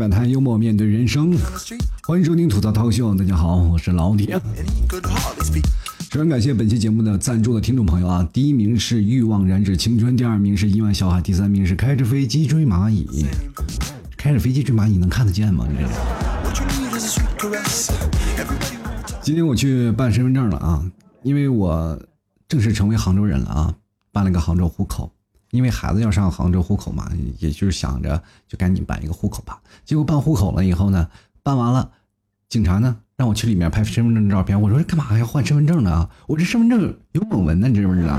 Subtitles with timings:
[0.00, 1.36] 吐槽社会百态，幽默面对人生。
[2.04, 4.40] 欢迎收听吐槽涛秀，大家好，我是老铁。
[6.08, 8.26] 非常感谢本期节目的赞助的听众朋友啊！
[8.32, 13.26] 第一名是欲望燃脂青春，第二名是亿万小海，第三名是开着飞机追蚂蚁。
[14.16, 15.66] 开着飞机追蚂蚁能看得见吗？
[19.20, 20.82] 今天我去办身份证了啊，
[21.22, 22.00] 因为我
[22.48, 23.74] 正式成为杭州人了啊，
[24.12, 25.12] 办了个杭州户口。
[25.50, 29.60] 因为孩子要上杭州户口嘛，也就是想着就赶紧办一个户口吧。
[29.84, 31.08] 结果办户口了以后呢，
[31.42, 31.90] 办完了，
[32.48, 34.60] 警察呢让我去里面拍身份证照片。
[34.60, 36.08] 我说干嘛要换身份证呢？
[36.26, 38.16] 我这身份证有蒙纹呢，你知不知道？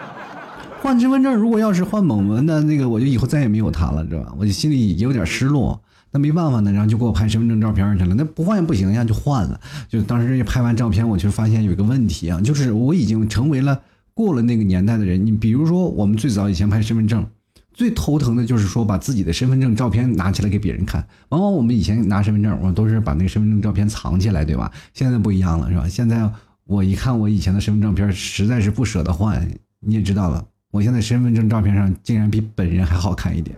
[0.82, 4.34] 换身份证如果要是换蒙文的那个，我就以后再也没有他了，知道吧？
[4.38, 5.80] 我就心里也有点失落。
[6.10, 8.14] 那没办法呢，然后就给我拍身份证照片去了。
[8.14, 9.60] 那不换也不行呀，就换了。
[9.88, 13.80] 就当时拍完照片，我就发现有一个问题啊，就是我已经成为了。
[14.14, 17.26] 过了那个年代的人，你比如说我们最早以前拍身份证，
[17.72, 21.04] 最头疼的就是说把自己的身份证照片拿起来给别人看。
[21.30, 24.70] 往往我们以前拿身份证，我都是把那个身份证照片藏起来，对吧？
[24.92, 25.88] 现在不一样了，是吧？
[25.88, 26.30] 现在
[26.64, 29.44] 我一看我以前的身份证照片，实在是不舍得换。
[29.80, 33.56] 你也知道了，我现在身份证照片上竟然比本人还好看一点，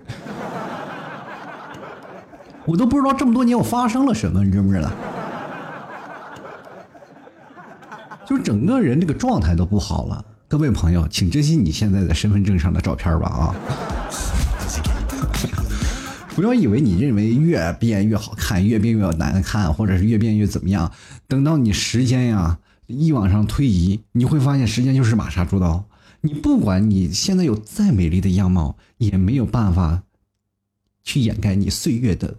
[2.65, 4.91] 我都不知道这么多年我发生了什么，你知不知道？
[8.27, 10.25] 就是整个人这个状态都不好了。
[10.49, 13.55] 各位朋友，请珍惜你现在的身份证上的照片吧啊！
[16.37, 20.93] 不要以为你认为越变越好看，越变越难看，或者是越变越怎么样，
[21.27, 25.85] 等到你时间呀一往上推移，你会发现时间就是马杀猪刀。
[26.21, 30.05] 你不管你现在有再美丽的样貌，也没有办法
[31.03, 32.37] 去掩盖你岁月的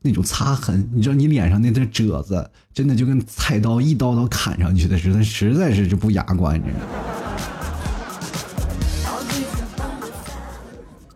[0.00, 0.88] 那种擦痕。
[0.94, 7.11] 你知道你脸上那点褶子，真的就跟菜刀一刀刀砍上去的似的，实在是就不雅观，你知道。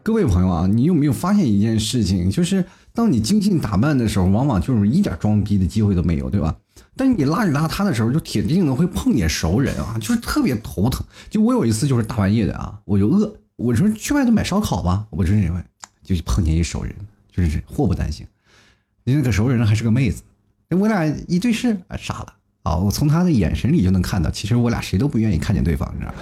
[0.06, 2.30] 各位朋友啊，你有没有发现一件事情？
[2.30, 6.54] 就是当你精心打扮的时候，往往就是一点装逼的机会都没有，对吧？
[6.94, 11.04] 但你邋里邋遢的时候，就铁定的会碰见熟人啊，就是特别头疼。
[11.28, 15.60] 就我有一次就是大半夜的啊，我就饿，我说去外头买烧烤吧，我就认为
[16.04, 16.94] 就碰见一熟人，
[17.32, 18.24] 就是祸不单行。
[19.02, 20.22] 那个熟人还是个妹子，
[20.70, 22.76] 我俩一对视，傻了啊！
[22.76, 26.14] 我从他的眼神里就能看到，其实我俩谁都不愿意看见对方，你知道。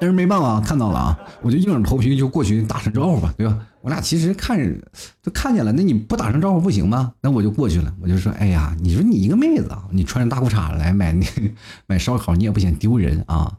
[0.00, 3.58] 但是没办法，看到了啊，我就硬着头皮就过去打声招呼吧，对吧？
[3.80, 4.74] 我俩其实看着
[5.22, 7.12] 都看见了，那你不打声招呼不行吗？
[7.20, 11.26] 那我就过去了，我就说，哎呀，你说你一个妹子啊，你穿着大裤衩来买那
[11.86, 13.52] 买烧烤，你也不嫌丢人啊？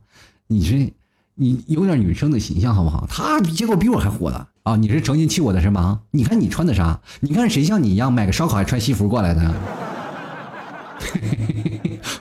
[0.48, 0.92] 你是
[1.36, 3.06] 你有点女生的形象好不好？
[3.10, 4.76] 他结果比我还火的啊！
[4.76, 6.02] 你是诚心气我的是吗？
[6.12, 7.00] 你看你穿的啥？
[7.22, 9.54] 你看谁像你一样买个烧烤还穿西服过来的？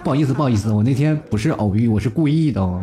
[0.04, 2.80] 不好意思，不好意思，我那天不是偶遇，我是故意的。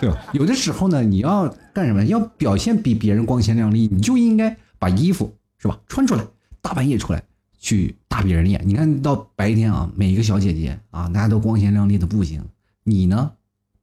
[0.00, 0.16] 对吧？
[0.32, 2.02] 有的时候呢，你要干什么？
[2.06, 6.24] 要表现比别人光鲜亮丽，你就应该把衣服是吧穿出来，
[6.62, 7.22] 大半夜出来
[7.58, 8.62] 去打别人脸。
[8.64, 12.42] 你看到白天啊，每一个小姐姐啊，大家都光鲜亮丽的不行，
[12.82, 13.32] 你呢，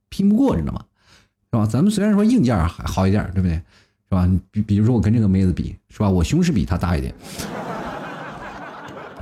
[0.09, 0.83] 拼不过，知道吗？
[1.51, 1.65] 是吧？
[1.67, 3.53] 咱们虽然说硬件还好一点，对不对？
[3.53, 3.61] 是
[4.09, 4.27] 吧？
[4.49, 6.09] 比比如说我跟这个妹子比，是吧？
[6.09, 7.13] 我胸是比她大一点，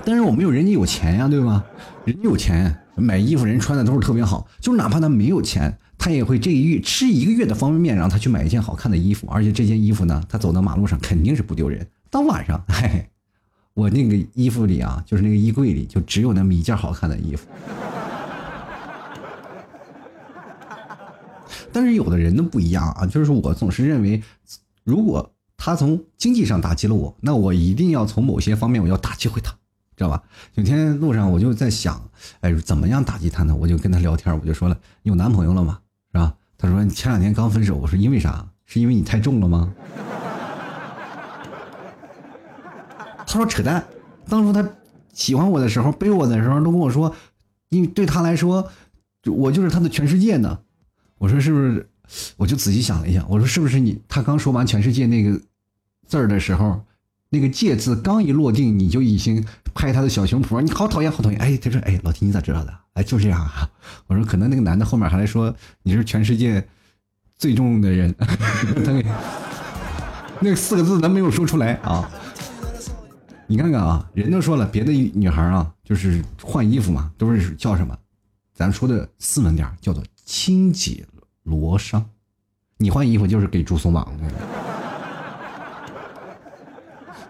[0.05, 1.63] 但是我没有人家有钱呀，对吧？
[2.05, 5.77] 人家有钱，买衣服人穿的都是特别好，就是哪怕他没有钱。
[6.05, 11.87] 他也会这一月吃一个月的方便面，然后他去买一件好看的衣服，而且这件衣服呢，他走到马路上肯定是不丢人。
[12.11, 13.09] 到晚上，嘿，
[13.73, 17.47] 我那个衣服里啊，就是那个衣柜里，就只有那么一件好看的衣服。
[21.73, 24.21] 但是有的人呢不一样啊，就是我总是认为，
[24.83, 29.51] 如果他从经济上打击了我，那我一定要从某些方面我要打击回他，
[29.97, 30.21] 知道吧？
[30.53, 31.99] 有天路上我就在想，
[32.41, 33.55] 哎，怎么样打击他呢？
[33.55, 35.79] 我就跟他聊天，我就说了，有男朋友了吗？
[36.15, 36.33] 是吧？
[36.57, 37.75] 他说前两天刚分手。
[37.75, 38.47] 我说因为啥？
[38.65, 39.73] 是因为你太重了吗？
[43.27, 43.85] 他说扯淡。
[44.29, 44.65] 当初他
[45.11, 47.13] 喜欢我的时候，背我的时候，都跟我说，
[47.67, 48.71] 因为对他来说，
[49.25, 50.59] 我就是他的全世界呢。
[51.17, 51.89] 我说是不是？
[52.37, 54.01] 我就仔细想了一下，我说是不是你？
[54.07, 55.37] 他刚说完全世界那个
[56.07, 56.81] 字儿的时候，
[57.35, 61.37] 那个“戒”字刚一落定，你就已经拍他的小胸脯，你好讨厌，好讨厌。
[61.39, 62.73] 哎，他说，哎，老提你咋知道的？
[62.93, 63.69] 哎，就这样啊！
[64.07, 65.53] 我说可能那个男的后面还来说
[65.83, 66.65] 你是全世界
[67.37, 68.93] 最重的人， 他
[70.39, 72.09] 那四个字咱没有说出来啊！
[73.47, 77.97] 你看看啊，人都说了，别的女孩啊，就是换衣服嘛，都是叫什么？
[78.53, 81.05] 咱说的斯文点，叫做清洁
[81.43, 82.01] 罗裳。
[82.77, 84.23] 你换衣服就是给猪松绑的。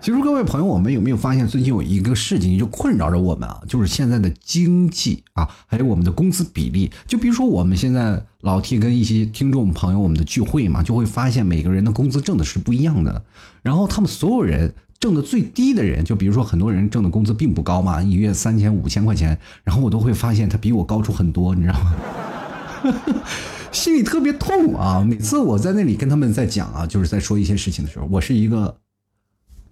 [0.06, 3.60] 其实各位朋友，我们有没有发现最近有一个事情就困扰着我们啊？
[3.68, 6.92] 就是现在的经济啊，还有我们的工资比例。
[7.08, 13.20] 就比如说我们现在老 T 跟一些听众朋友我们的聚会嘛，就会发现每个人的工资挣的是不一样的。
[13.64, 22.94] 然后他们所有人挣的最低的人，就比如说很多人挣的工资并不高嘛，一月三千五千块钱，然后我都会发现他比我高出很多，你知道吗？
[23.74, 25.04] 心里特别痛啊！
[25.04, 28.78] 每次我在那里跟他们在讲啊，就是在说一些事情的时候，我是一个。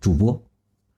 [0.03, 0.43] 主播，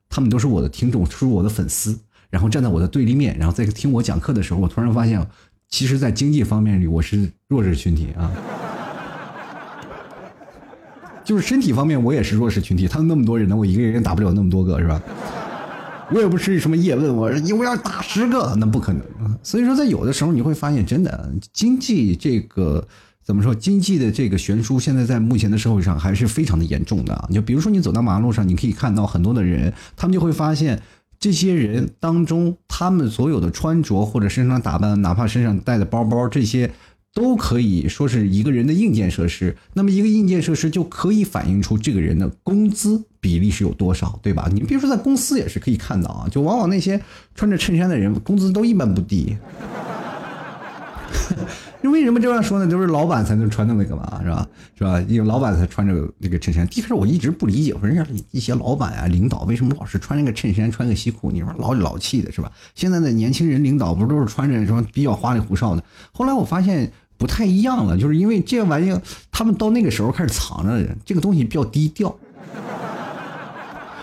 [0.08, 1.96] 他们都是我的听众，是我的粉丝，
[2.28, 5.24] 然后站在我的对立面，然后在听我讲课的时候，我突然发现，
[5.68, 8.32] 其实，在经济方面里，我是弱势群体啊，
[11.24, 12.88] 就是身体方面，我也是弱势群体。
[12.88, 15.00] 他们那么多人呢，我一个人也打不了那么多个，是吧？
[16.10, 19.00] 我也不是什么叶问，我我要打十个，那不可能。
[19.40, 22.84] 所以说，在有的时候，你会发现，真的经济这个。
[23.26, 23.52] 怎么说？
[23.52, 27.28] 经济的这个悬殊，现在在目前的社会上还是非常的严重的啊。
[27.32, 30.80] 就比如说，你走到马路上，你可以看到很多的人，他们就会发现，
[31.18, 36.70] 这些人当中，他们所有的穿着或者身上打扮，哪怕身上带的包包，这些
[37.12, 39.56] 都可以说是一个人的硬件设施。
[39.74, 44.48] 那么，一个硬件设施就可以反映出这个人的工资比例是有多少，对吧？
[44.52, 47.02] 你比如说，在公司也是可以看到啊，就往往那些
[47.34, 49.36] 穿着衬衫的人，工资都一般不低。
[51.90, 52.70] 为什么这样说呢？
[52.70, 54.46] 都是老板才能穿的那个嘛，是吧？
[54.76, 55.00] 是吧？
[55.08, 56.66] 因为老板才穿着那个衬衫。
[56.72, 61.30] 一开始我一直不理解，我说人家一些老板啊、领导为什么老是穿那个衬衫、穿个西裤？
[61.30, 62.50] 你说老老气的是吧？
[62.74, 65.82] 现在的年轻人领导不都是穿着什么比较花里胡哨的？
[66.12, 69.00] 后来我发现不太一样了，就是因为这玩意儿，
[69.30, 72.14] 他们到那个时候开始藏着，这个东西比较低调，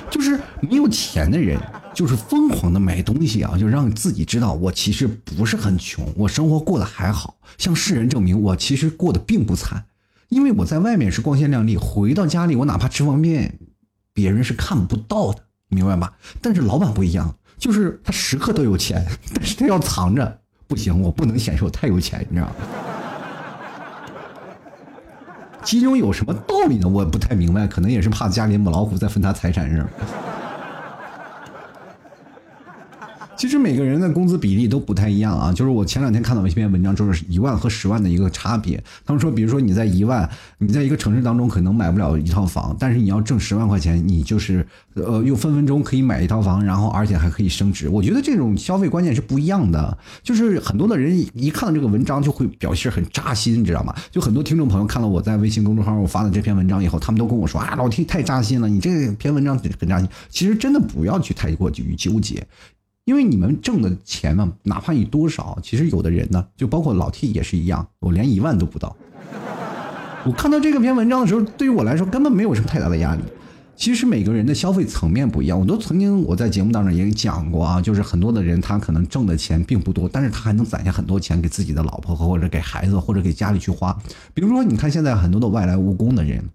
[0.09, 1.59] 就是没有钱的人。
[1.94, 9.86] 就是疯狂的买东西啊，就让自己知道我其实不是很穷，我生活过得还好，向世人证明我其实过得并不惨，
[10.30, 13.60] 因为我在外面是光鲜亮丽，回到家里我哪怕吃方便面，
[14.13, 16.12] 别人是看不到的，明白吧？
[16.42, 19.06] 但是老板不一样，就是他时刻都有钱，
[19.36, 22.56] 但是他要藏着，不行，我不能显示我太有钱，你知道吗？
[25.63, 26.88] 其中有什么道理呢？
[26.88, 29.90] 我不太明白，可能也是怕家里母老虎再分他财产是吧？
[33.44, 38.81] 其实每个人的工资比例都不太一样啊，就是我前两天看到一篇文章，就是一万和十万的一个差别。
[39.06, 40.30] 他们说，比如说你在一万，
[40.60, 47.90] 你在一个城市当中可能买不了一套房，但是你要挣十万块钱，你就是呃，又分分钟可以买一套房，然后而且还可以升值。
[47.90, 49.98] 我觉得这种消费观念是不一样的。
[50.24, 53.94] 就是很多的人一看到这个文章就会表示很扎心，你知道吗？
[54.10, 60.07] 就很多听众朋友看了我在微信公众号我发的这篇文章以后，他们都跟我说啊，老 T 太扎心了，你这篇文章很扎心。
[60.30, 62.48] 其实真的不要去太过于纠结。
[63.06, 68.96] 因为你们挣的钱嘛，哪怕你多少，其实有的人呢，就包括老 T 也是一样，我连一万都不到。
[70.26, 73.22] 我看到这个篇文章的时候，对于我来说根本没有什么太大的压力。
[73.76, 83.98] 其实每个人的消费层面不一样，我都曾经我在节目当中也讲过啊，就是很多的人他可能挣的钱并不多，但是他还能攒下很多钱给自己的老婆或者给孩子或者给家里去花。
[84.34, 86.52] 比如说，你看现在很多的外来务工的人，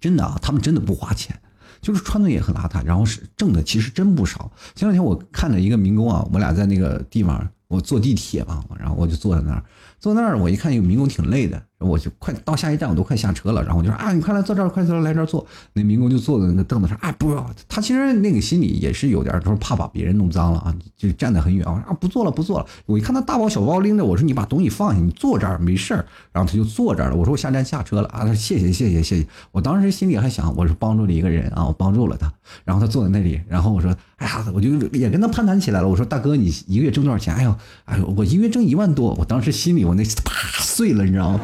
[0.00, 1.38] 真的啊，他们真的不花钱。
[1.84, 4.50] 就是穿的也很邋遢，然后是挣的其实真不少。
[4.74, 9.62] 前两天我看了一个民工啊，我俩在那个地方，我坐地铁嘛，然后我就坐在那儿，
[10.00, 11.62] 坐那儿我一看，有民工挺累的。
[11.80, 13.62] 我就快到下一站，我都快下车了。
[13.62, 15.44] 然后我就说啊，你快来坐这儿，快坐来这儿坐。
[15.72, 17.34] 那民工就坐在那个凳子上，啊，不。
[17.68, 21.66] 他其实那个心里也是有点，他说怕把别人弄脏了啊，就站得很远。
[21.66, 22.66] 我说啊，不坐了，不坐了。
[22.86, 26.06] 我一看他大包小包拎着，我说你把东西放下，你坐这儿没事儿。
[26.32, 27.16] 然后他就坐这儿了。
[27.16, 28.20] 我说我下站下车了啊。
[28.20, 29.26] 他说谢谢谢谢谢谢。
[29.52, 32.32] 我当时心里还想，我是帮助了一个人啊，我帮助了他。
[32.64, 35.88] 然后他坐在那里，然后我说，哎呀，我就也跟他攀谈起来了。
[35.88, 37.34] 我说大哥，你一个月挣多少钱？
[37.34, 37.54] 哎呦，
[37.84, 39.12] 哎呦，我一个月挣一万多。
[39.14, 41.40] 我当时心里我那啪碎了，你知道吗？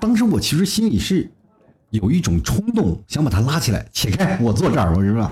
[0.00, 1.30] 当时我其实心里是
[1.90, 5.30] 有一种冲动，想把他拉起来，起开，我坐这儿，我是吧？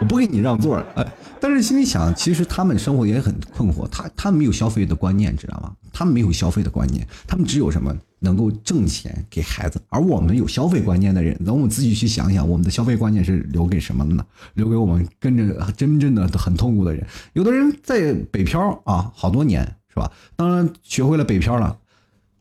[0.00, 1.06] 我不给你让座，哎，
[1.38, 5.72] 但是心里想，其实他们生活也很困惑，他他们没有消费的观念，知道吗？
[5.92, 14.24] 他们没有消费的观念，他们只有什么能够挣钱给孩子，而我们有消费观念的人，等我们自己去想想，我们的消费观念是留给什么的呢？
[14.54, 17.06] 留给我们跟着真正的很痛苦的人。
[17.34, 20.10] 有的人在北漂啊，好多年，是吧？
[20.34, 21.76] 当然学会了北漂了，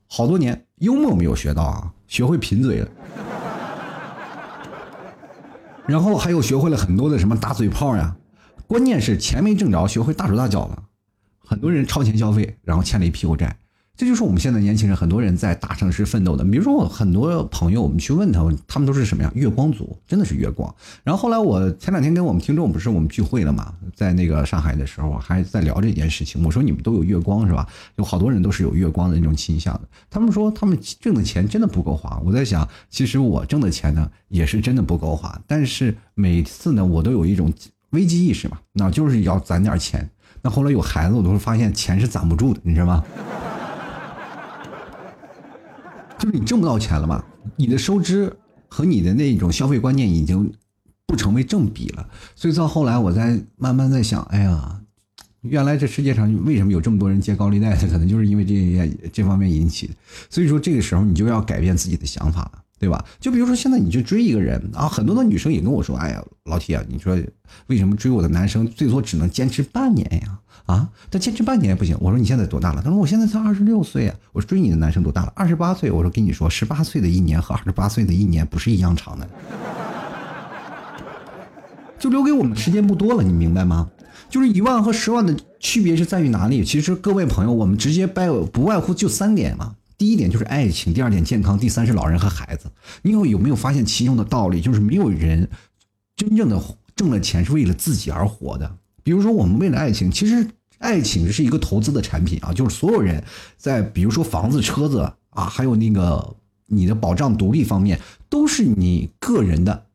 [0.09, 0.65] 好多年。
[0.79, 2.87] 幽默没有学到啊，学会贫嘴了，
[5.85, 8.15] 然后还有学会了很多的什么打嘴炮呀，
[8.65, 10.83] 关键是钱没挣着，学会大手大脚了。
[11.37, 13.57] 很多人超前消费，然后欠了一屁股债。
[13.99, 16.45] 这就是我们现在年轻人很多人在大城市奋斗的。
[16.45, 19.29] 比如说我很多朋友，我们去问他们，他们都是什么呀？
[19.35, 20.73] 月光族，真的是月光。
[21.03, 26.41] 然后后来我前两天跟我们听众不是我们聚会了嘛，在那个上海的时候还在聊这件事情。
[26.45, 27.67] 我说你们都有月光是吧？
[27.97, 29.81] 有好多人都是有月光的那种倾向的。
[30.09, 32.21] 他们说他们挣的钱真的不够花。
[32.23, 37.51] 我在想，其实我挣的钱呢也是真的不够花，但是每次呢我都有一种
[37.89, 40.09] 危机意识嘛，那就是要攒点钱。
[40.41, 43.03] 那后来有孩子，我都会发现钱是攒不住的，你知道吗？
[46.19, 47.23] 就是你挣不到钱了嘛，
[47.55, 48.31] 你的收支
[48.67, 50.51] 和你的那种消费观念已经
[51.07, 54.79] 不成为正比了，所以到后来我在慢慢在想，哎呀，
[55.41, 59.93] 原来这世界上为什么有这么多人借高利贷的，可能就是因为这些这方面引起的。
[60.29, 63.03] 所以说这个时候你就要改变自己的想法了，对吧？
[63.19, 67.15] 就比如说现在你去追一个人啊，很多的女生也跟我说，哎呀，老铁啊，你说
[67.67, 70.39] 为什么追我的男生最多只能坚持半年呀？
[70.65, 71.97] 啊，他坚持半年也不行。
[71.99, 72.81] 我说你现在多大了？
[72.81, 74.15] 他说我现在才二十六岁啊。
[74.31, 75.33] 我说追你的男生多大了？
[75.35, 75.91] 二十八岁。
[75.91, 79.27] 我说跟你说，十八岁的一年和二十八岁的一年不是一样长的，
[81.97, 83.89] 就留给我们时间不多了，你明白吗？
[84.29, 86.63] 就是一万和十万的区别是在于哪里？
[86.63, 89.75] 其实各位朋友，我们直接掰不外乎就三点嘛。
[89.99, 92.71] 第一点就是爱情，第二点健康，第三是老人和孩子。
[93.03, 94.61] 你有有没有发现其中的道理？
[94.61, 95.47] 就是没有人
[96.15, 96.59] 真正的
[96.95, 98.77] 挣了钱是为了自己而活的。
[99.03, 100.47] 比如说我们为了爱情，其实。
[100.79, 103.21] 爱情是一个投资的产品啊，就是所有人
[103.57, 106.37] 在比如说房子、车子啊，还有那个
[106.67, 109.87] 你的保障独立方面，都是你个人的，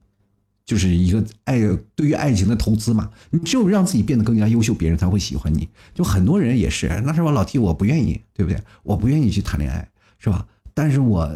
[0.67, 1.59] 就是一个爱
[1.95, 3.11] 对于爱情的投资嘛。
[3.31, 5.67] 你只有让自己变得更加优秀，别人才会喜欢你。
[5.95, 7.31] 就很多人也是，那是吧？
[7.31, 8.63] 老提我不愿意，对不对？
[8.83, 9.89] 我不愿意去谈恋爱，
[10.25, 10.47] 是吧？
[10.73, 11.31] 但是我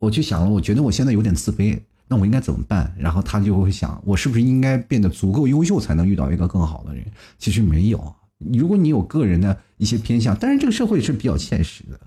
[0.00, 2.92] 我去想了，我觉得我现在有点自卑，那我应该怎么办？
[2.98, 7.04] 然后他就会想，我是不是应该变得足够优秀，才能遇到一个更好的人？
[7.38, 8.14] 其实没有。
[8.52, 11.98] 如果你有个人的一些偏向，但是这个社会是比较现实的，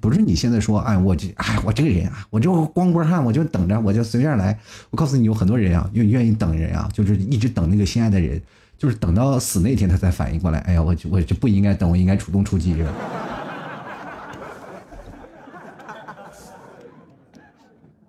[0.00, 4.58] 不是你现在说，哎，我这，哎，我这个人啊，我就光棍汉，我就等着，我就随便来。
[4.88, 8.40] 我告诉你，有很多人啊，愿愿意等人啊，就是一直等那个心爱的人，
[8.78, 12.92] 就是等到死那天他才反应过来，哎呀，我我就不应该等，我应该主动出击，是吧？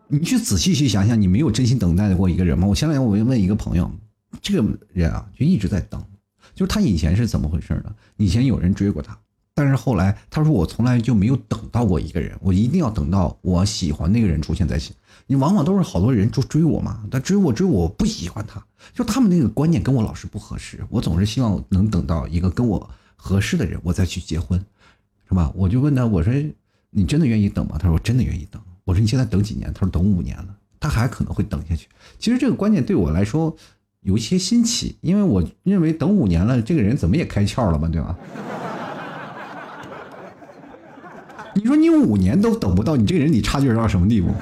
[0.08, 2.68] 你去仔细去想想，你没有真心等待过一个人吗？
[2.68, 3.92] 我前两天我问一个朋友，
[4.42, 6.04] 这个人啊，就一直在等。
[6.54, 7.94] 就是他以前是怎么回事呢？
[8.18, 9.18] 以前有人追过他，
[9.54, 14.96] 但是后来他说我从来就没有等到过一个人，我一定要等到我喜欢那个人出现在心。
[15.28, 20.80] 你往往都是好多人就追我嘛，他追我追我不喜欢他，就他们那个观念跟我老是不合适。
[20.90, 24.64] 我总是希望能等到一个跟我合适的人，我再去结婚，
[25.28, 25.52] 是吧？
[25.56, 26.32] 我就问他，我说
[26.92, 27.78] 你真的愿意等吗？
[27.78, 28.62] 他说我真的愿意等。
[28.86, 29.70] 我说你现在等几年？
[29.74, 30.48] 他说等五年了，
[30.80, 31.90] 他还可能会等下去。
[32.18, 33.58] 其实这个观念对我来说。
[34.02, 38.16] 有一些新奇，因为我认为等五年了，这个人怎么也开窍了吧，对吧？
[41.56, 44.30] 你说你五年都等不到，你这个人你差距到什么地步？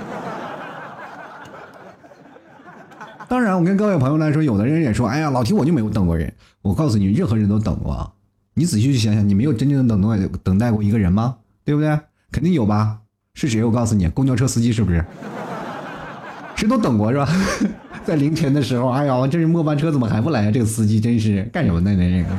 [3.29, 8.13] 当然，我跟各位朋友来说，有的人也说：“哎呀，老提我就没有等过人。”我告诉你，任何人都等过。
[8.55, 11.37] 你仔细去想想，你没有真正的等待等待过一个人吗？
[11.63, 11.97] 对不对？
[12.33, 12.99] 肯定有吧？
[13.35, 13.63] 是谁？
[13.63, 15.03] 我告诉你，公交车司机是不是？
[16.55, 17.27] 谁都等过是吧？
[18.05, 20.51] 在凌晨的时候，哎呀，这是末班车怎么还不来啊？
[20.51, 21.95] 这个司机真是干什么呢？
[21.95, 22.29] 这个。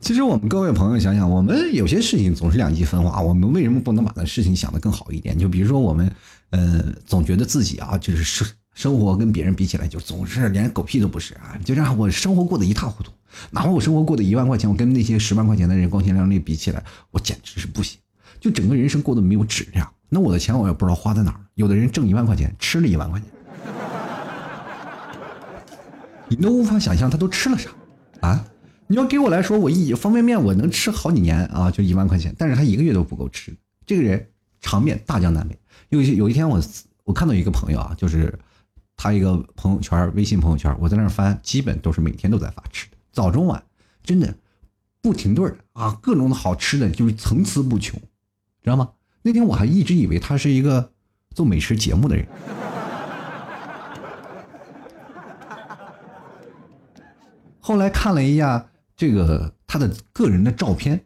[0.00, 5.38] 其实我们各位朋友想想，我们有些事情总是两极分化，我们为什么不能把那事情想得更好一点？
[5.38, 6.10] 就比如说我们，
[6.50, 13.12] 呃，总觉得自己啊，就是生生活跟别人比起来，就总是连狗屁都不是啊，就让我生活过得一塌糊涂。
[13.50, 17.98] 哪怕我生活过得一万块钱，我跟那些十万块钱的人光鲜亮丽比起来，我简直是不行，
[18.40, 19.92] 就整个人生过得没有质量。
[20.08, 21.40] 那我的钱我也不知道花在哪儿。
[21.54, 23.28] 有的人挣一万块钱，吃了一万块钱，
[26.28, 27.70] 你都无法想象他都吃了啥
[28.20, 28.44] 啊！
[28.86, 33.56] 你要给我来说，我一方便面我能吃好几年啊，就一万块钱，但是他一个月都不够吃。
[33.86, 34.28] 这个人
[34.60, 35.56] 场面大江南北。
[35.90, 36.60] 有有一天我
[37.04, 38.36] 我看到一个朋友啊，就是
[38.96, 43.62] 他一个朋友圈微信朋友圈，我在那儿翻，基本都是每天都在发吃的，早中晚
[44.02, 44.34] 真的
[45.02, 48.00] 不停顿啊，各种的好吃的就是层出不穷，
[48.62, 48.92] 知道吗？
[49.20, 50.90] 那天我还一直以为他是一个
[51.34, 52.26] 做美食节目的人，
[57.60, 61.04] 后来看了一下这个他的个人的照片，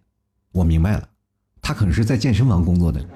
[0.52, 1.08] 我明白了，
[1.60, 3.00] 他可能是在健身房工作的，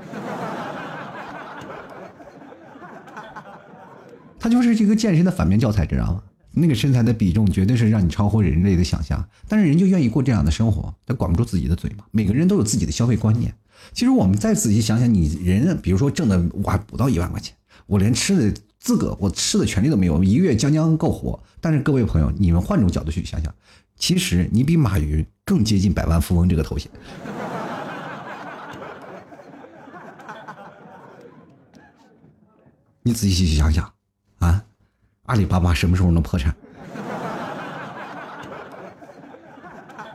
[4.40, 6.25] 他就是这个健身的反面教材，知道吗？
[6.58, 12.04] 那个身材的比重绝对是让你超乎人类的想象，但是人就愿意过这样的生活，他管不住自己的嘴嘛。
[12.10, 13.54] 每个人都有自己的消费观念。
[13.92, 17.54] 其实我们再仔细想想，你人比如说挣的我还不到一万块钱，
[17.86, 21.40] 我连吃的资格、我吃的权利都没有，一个月将将够活。
[21.60, 23.54] 但是各位朋友，你们换种角度去想想，
[23.96, 26.90] 其实你比马云更接近百万富翁这个头衔。
[33.02, 33.90] 你仔细去想想，
[34.40, 34.64] 啊，
[35.28, 36.54] 阿里巴巴什么时候能破产？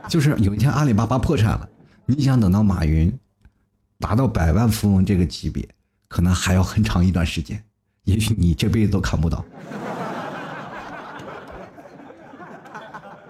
[0.08, 1.68] 就是有一天阿里巴巴破产了，
[2.06, 3.12] 你想等到马云
[4.00, 5.66] 达到百万富翁这个级别，
[6.08, 7.62] 可能还要很长一段时间，
[8.04, 9.44] 也许你这辈子都看不到。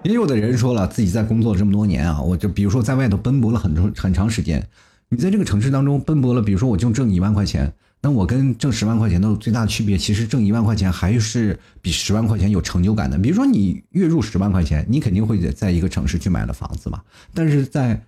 [0.03, 4.67] 也有的人说了，自己在工作这么多年啊，我就比如说在外头奔波了很长很长时间，
[5.11, 7.75] 你在这个城市当中奔波了，比如说我就挣一万块钱。
[8.05, 13.19] 那我跟挣十万块钱的最大区别，其实挣一万块钱还是比十万块钱有成就感的。
[13.19, 17.01] 比如说你月入十万块钱，你肯定会在一个城市去买了房子嘛。
[17.33, 17.99] 但是在，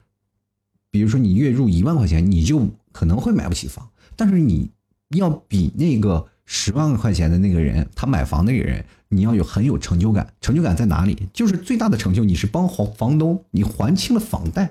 [0.91, 3.88] 比如说你月入一万块钱，你就可能会买不起房。
[4.17, 4.69] 但是你
[5.17, 10.31] 要比那个十万块钱的那个人，他买房那个人，你要有很有成就感。
[10.43, 11.26] 成就感在哪里？
[11.33, 14.69] 就是最大的成就，你是帮房房东，你还清了房贷。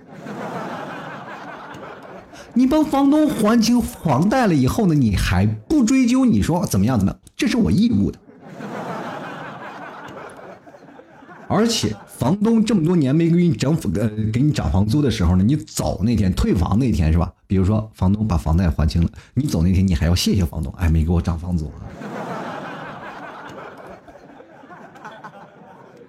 [2.55, 6.23] 你帮房东还清房贷了以后呢，你还不追究？
[6.25, 6.97] 你说怎么样？
[6.97, 7.19] 怎么样？
[7.35, 8.17] 这是我义务的。
[11.47, 17.31] 而且房东这么多年没给你涨呃给你涨房租的时候呢，你走那天退房那天是吧？
[17.45, 21.69] 比如说房东把房贷还清了，你走那天你还要谢谢房东，哎，没给我涨房租。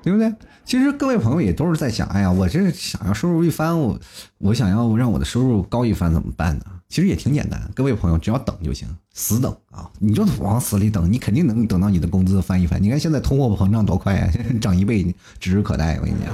[0.07, 0.33] 对不对？
[0.65, 3.99] 其实各位朋友也都是在想，哎呀，我这想要收入一番，我
[4.39, 6.65] 我想要让我的收入高一番，怎么办呢？
[6.89, 9.91] 其实也挺简单，各位朋友只要等就行，死等啊！
[9.99, 12.81] 你就往死里等，你肯定能等到你的工资翻一番。
[12.81, 14.31] 你看现在通货膨胀多快呀，
[14.63, 15.97] 涨一倍指日可待。
[15.97, 16.33] 我跟你讲，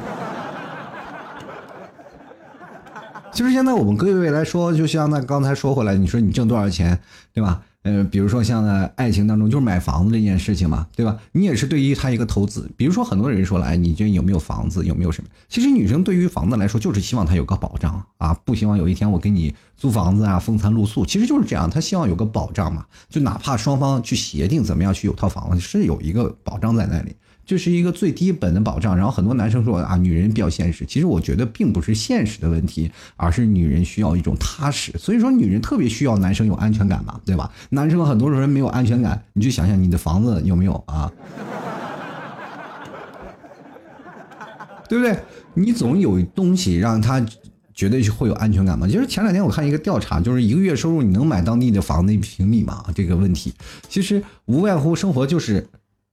[3.32, 6.98] 其实现在我们各位来说，就像那刚才说回来，你说你挣多少钱，
[7.32, 7.62] 对吧？
[7.82, 11.18] 呃，比如说像在爱情当中，就是买房子这件事情嘛，对吧？
[11.32, 12.70] 你也是对于他一个投资。
[12.76, 15.28] 比如说很多人说了，哎，你这有没有房子，有没有什么？
[15.48, 22.86] 其实女生对于房子来说，就是希望他有个保障啊，不希望有一天我给你租房子啊，风餐露宿，其实就是这样，她希望有个保障嘛。
[23.08, 27.16] 就哪怕双方去协定怎么样去有套房子，是有一个保障在那里。
[27.44, 30.86] 这是一个最低本的保障，然后很多男生说啊，女人比较现实。
[30.86, 34.92] 其实我觉得并不是现实的问题，而是女人需要一种踏实。
[34.96, 37.50] 所以说，女人特别需要男生有安全感嘛，对吧？
[37.70, 41.10] 男生很多人没有安全感，你就想想你的房子有没有啊？
[44.88, 45.18] 对不对？
[45.54, 47.24] 你总有东西让他
[47.74, 48.86] 绝对会有安全感嘛。
[48.86, 52.84] 就是前两天我看一个调查，就是一个月收入你能买当地的房子一平米吗？
[52.94, 53.52] 这个问题，
[53.88, 55.66] 其实无外乎生活就是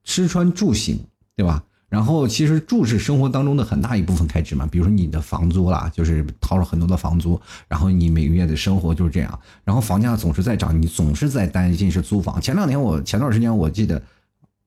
[0.04, 1.00] 吃穿住行。
[1.40, 1.64] 对吧？
[1.88, 12.42] 然后其实住是生活当中的很大一部分开支嘛，比如说你的房租啦，就是掏了很多的房租，然后你每个月的生活就是这样，然后房价总是在涨，你总是在担心是租房。
[12.42, 14.04] 前两年我前段时间我记得，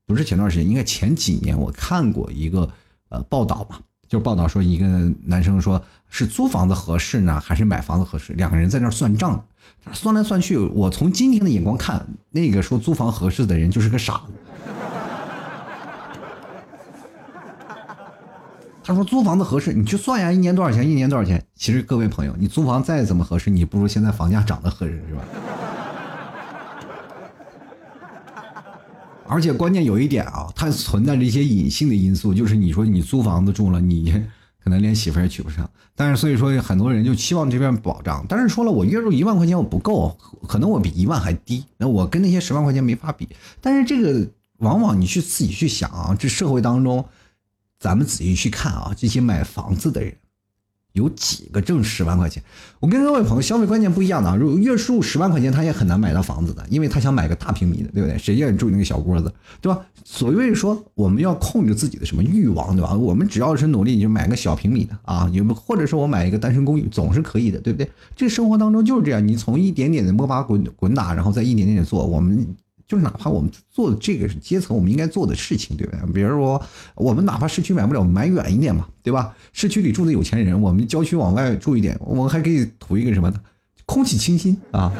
[0.06, 2.66] 不是前段时间，应该前几年我看过一个
[3.10, 4.86] 呃报道嘛，就是报道说一个
[5.26, 8.32] 男生说是租房子合适呢，还是买房子合适？
[8.32, 9.44] 两个人在那算账，
[9.92, 14.32] 算来算去，我从今天的眼光看，那个说租房合适的人就是个傻子。
[18.84, 20.88] 他说租房子合适，你去算呀，一年多少钱？
[20.88, 21.40] 一年多少钱？
[21.54, 25.22] 其实各位朋友，你租房再怎么合适，你不如现在房价涨得合适，是吧？
[29.28, 34.12] 而且关键有一点啊，它存在着一些隐性的因素，就是你说你租房子住了，你
[34.62, 35.70] 可能连媳妇也娶不上。
[35.94, 38.26] 但是所以说很多人就期望这边保障。
[38.28, 40.18] 但是说了，我月入一万块钱我不够，
[40.48, 43.28] 可能我比一万还低，那我跟那些十万块钱没法比。
[43.60, 47.04] 但是这个往往你去自己去想啊，这社会当中。
[47.82, 50.14] 咱们仔细去看啊，这些买房子的人，
[50.92, 52.40] 有几个挣十万块钱？
[52.78, 58.16] 我跟各位朋友消费观念不一样的啊，如果月入十万块钱，他也很难买到房子的，因为他想买个大平米的，对不对？
[58.16, 59.80] 谁愿意住那个小窝子，对吧？
[60.04, 62.94] 所谓说我们要控制自己的什么欲望，对吧？
[62.94, 67.90] 我们只要是努力，就买个小平米的啊，有或者说我买一个单身公寓，总是可以的，对不对？
[68.14, 72.46] 这生活当中就是这样，你从一点点的摸爬滚滚打，然后再一点点的做，我们。
[72.92, 76.12] 就是哪怕我们做的这个阶层，我们应该做的事情，对不对？
[76.12, 76.62] 比如说，
[76.94, 79.34] 我们哪怕市区买不了，买远一点嘛，对吧？
[79.54, 83.32] 市区里住的有钱人，我们郊区往外住一点，我们还可以图一个什么？
[83.86, 84.92] 空气清新啊！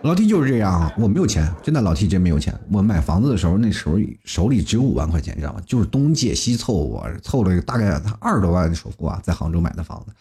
[0.00, 2.58] 老 T 就是这样啊，我没有钱，真的，老 T 真没有钱。
[2.72, 5.60] 我买房子的时候，那时候手里只有五万块钱，你知道吗？
[5.66, 10.14] 就是东借西凑，我凑了大概二十多万的首付啊，在杭州买的房子。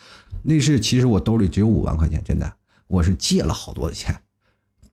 [0.43, 2.51] 那是其实我兜里只有五万块钱，真的，
[2.87, 4.13] 我是借了好多的钱。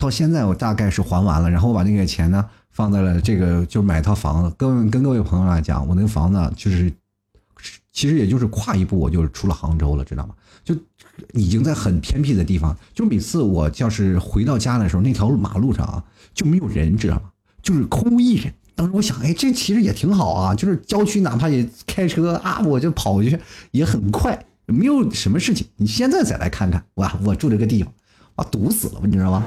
[0.03, 4.53] 到现在我大概是还完了，然后我把那个钱呢放在了这个，就买套房子。
[4.59, 6.93] 跟跟各位朋友来讲，我那个房子就是，
[7.93, 10.35] 其实也就是跨一步我就出了杭州了，知道吗？
[10.65, 10.75] 就
[11.35, 12.77] 已经在很偏僻的地方。
[12.93, 16.03] 就每次我要是回到家的时候，那条马路上啊
[16.35, 17.31] 就没有人，知道吗？
[17.63, 18.53] 就是空无一人。
[18.75, 23.39] 当时我想，哎，这其实也挺好啊，就是郊区，哪怕也开车啊，我就跑过去
[23.71, 25.65] 也很快，没有什么事情。
[25.77, 27.93] 你现在再来看看，哇，我住这个地方，
[28.35, 29.45] 啊，堵死了，你知道吗？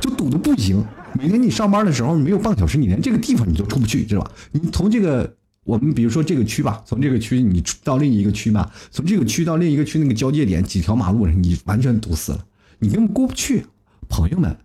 [0.00, 0.84] 就堵的不行。
[1.14, 4.30] 每天你上班的时候没有半小时，你连这个地方你都出不去，知道吧？
[4.52, 5.34] 你从这个
[5.64, 12.44] 我们比如说这个区吧，从这个区你到另一个区嘛，从这个区到另一个区那个交界点几条马路，你完全堵死了，
[12.78, 13.66] 你根本过不去。
[14.08, 14.56] 朋友们，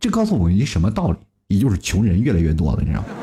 [0.00, 1.18] 这告诉我们一什么道理？
[1.48, 3.06] 也就是穷人越来越多了，你知道吗？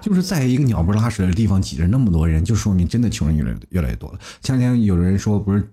[0.00, 4.18] 就是在一个鸟不拉屎的地方挤着那么多人，就说明真的穷人越来越来越多了。
[4.40, 5.68] 前两天有人说，不是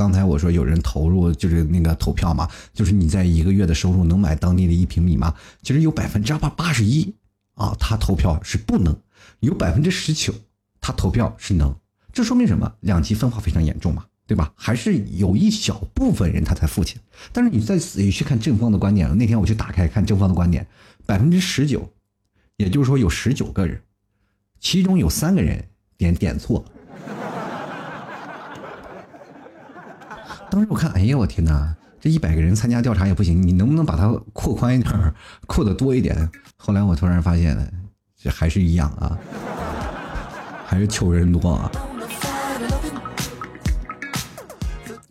[0.00, 5.34] 刚才我说有人投入就是那个投票嘛，就是你在一个月的收入能买当地的一平米吗？
[5.60, 7.14] 其实有百分之八八十一
[7.52, 8.94] 啊，他投票是不能；
[9.40, 10.32] 有百分之十九，
[10.80, 11.76] 他投票是能。
[12.14, 12.72] 这说明什么？
[12.80, 14.06] 两极分化非常严重嘛。
[14.26, 14.50] 对吧？
[14.54, 16.98] 还是有一小部分人他才付钱，
[17.30, 20.66] 但是你再仔细去看正方的观点，那天我去打开看正方的观点，
[21.04, 21.92] 百分之十九，
[22.56, 23.82] 也就是说有十九个人，
[24.60, 25.62] 其中有三个人
[25.98, 26.64] 点点错。
[30.50, 34.92] 当时我看，哎呀，我天哪，这一百个人参加调查也不行，你能不能把它扩宽一点，
[35.46, 36.28] 扩的多一点？
[36.56, 37.56] 后来我突然发现，
[38.20, 39.16] 这还是一样啊，
[40.66, 41.70] 还是求人多啊。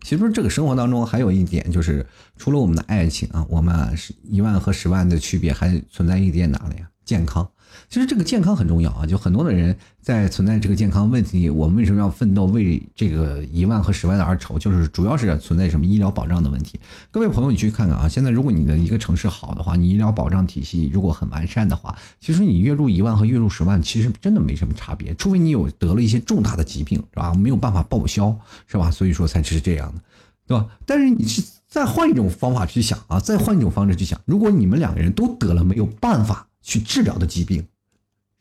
[0.01, 6.89] 其实这个生活当中还有一点，就是除了我们的爱情啊，我们是一万和十万的区别，还存在一点哪里呀？
[7.09, 7.49] 健康。
[7.87, 14.59] 其实这个健康很重要啊，就很多的人在存在这个健康问题，我们为什么要奋斗为这个一万和十万的而愁？
[14.59, 16.79] 就是主要是存在什么医疗保障的问题。
[17.09, 27.33] 各位朋友，你去看看啊，现在如果你的一个城市好的话，你医疗保障体系如果很完善的话，其实你月入一万和月入十万其实真的没什么差别，除非你有得了一些重大的疾病，是吧？
[27.33, 28.91] 没有办法报销，是吧？
[28.91, 30.01] 所以说才是这样的，
[30.47, 30.67] 对吧？
[30.85, 37.65] 但是你是再换一种方法去想啊，再换一种方式去想，如果你们两个人都得了没有办法去治疗的疾病。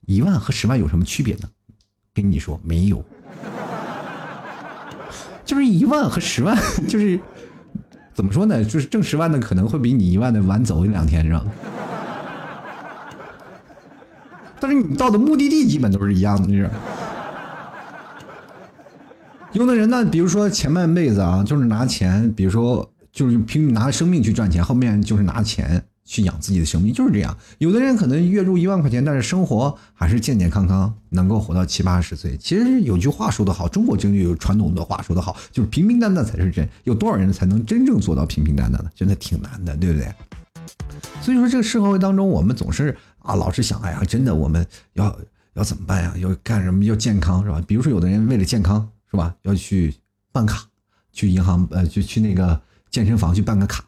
[0.06, 1.48] 一万和十万有什么区别呢？
[2.12, 3.02] 跟你说没有，
[5.46, 6.54] 就是一万和十万，
[6.86, 7.18] 就是
[8.12, 8.62] 怎么说呢？
[8.62, 11.42] 就是挣十万的可能会比你一万的晚走一两天，是吧？
[14.60, 16.70] 但是你到的目的地基本都是一样的，就是。
[19.52, 25.82] 有的人呢，比如说前半辈子啊，就是拿钱，比如说就是拼命拿生命去赚钱，后面就是拿钱。
[26.08, 27.36] 去养自己的生命就是这样。
[27.58, 32.34] 有的人可能月入一万块钱，但是生活还是健健康康，能够活到七八十岁。
[32.38, 36.66] 其实有句话说得好，中国就有传统的话说得好，就是平平淡淡才是真。
[36.84, 38.90] 有多少人才能真正做到平平淡淡的？
[38.94, 40.10] 真的挺难的，对不对？
[41.20, 45.14] 所以说，这个社会当中，我们总是啊，老是想，哎呀，真的，我们要
[45.52, 46.14] 要怎么办呀？
[46.16, 46.82] 要干什么？
[46.84, 47.62] 要健康是吧？
[47.66, 49.94] 比如说，有的人为了健康是吧，要去
[50.32, 50.64] 办卡，
[51.12, 52.58] 去银行呃，就去那个
[52.90, 53.84] 健身房去办个卡。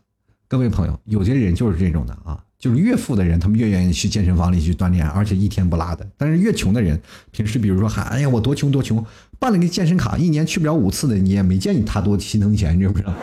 [0.51, 6.05] 各位朋友，有些人就是这种的啊，就是越富的人，他们越愿意去健身房里去锻炼，而且一天不落的。
[6.17, 9.07] 但是越穷的人，平时比如说喊，哎呀，我多穷多穷，
[9.39, 13.15] 办了个健身卡，一年去不了五次的，你也没见你他多心疼钱，你知不知道？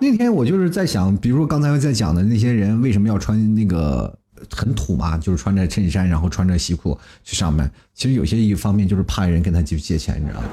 [0.00, 4.18] 那天我就是在想，比如说刚才在讲的那些人为什么要穿那个
[4.50, 7.70] 很土嘛，就是穿着衬衫，然后穿着西裤去上班。
[7.92, 10.48] 其实有些一方面就是怕人跟他去借钱，你知道吗？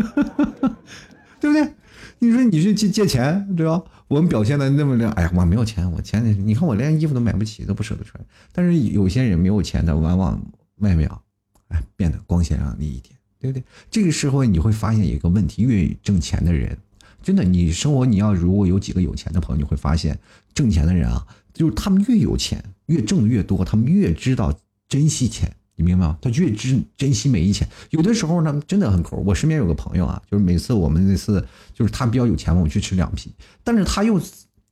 [1.40, 1.74] 对不对？
[2.20, 3.82] 你说你是借借钱，对吧？
[4.08, 8.18] 我们表现的那么亮，哎呀，我没有钱，我钱你看我连衣服都买不起，都不舍得穿。
[8.52, 10.42] 但是有些人没有钱的，往往
[10.78, 11.22] 外表，
[11.68, 13.62] 哎，变得光鲜亮丽一点，对不对？
[13.90, 16.76] 这个时候你会发现一个问题：越挣钱的人，
[17.22, 20.18] 真的，你生活你要如果有几个有钱的朋友，你会发现，
[20.54, 24.58] 挣钱的人啊，就是他们越有钱，越挣的越多，他们越知道
[24.88, 25.54] 珍惜钱。
[25.78, 26.18] 你明白吗？
[26.20, 27.66] 他越知珍惜每一钱。
[27.90, 29.16] 有的时候呢，真的很抠。
[29.18, 33.32] 我身边有个朋友啊，就是每次我们那次，就是他比较有钱嘛，我去吃两批。
[33.62, 34.20] 但是他又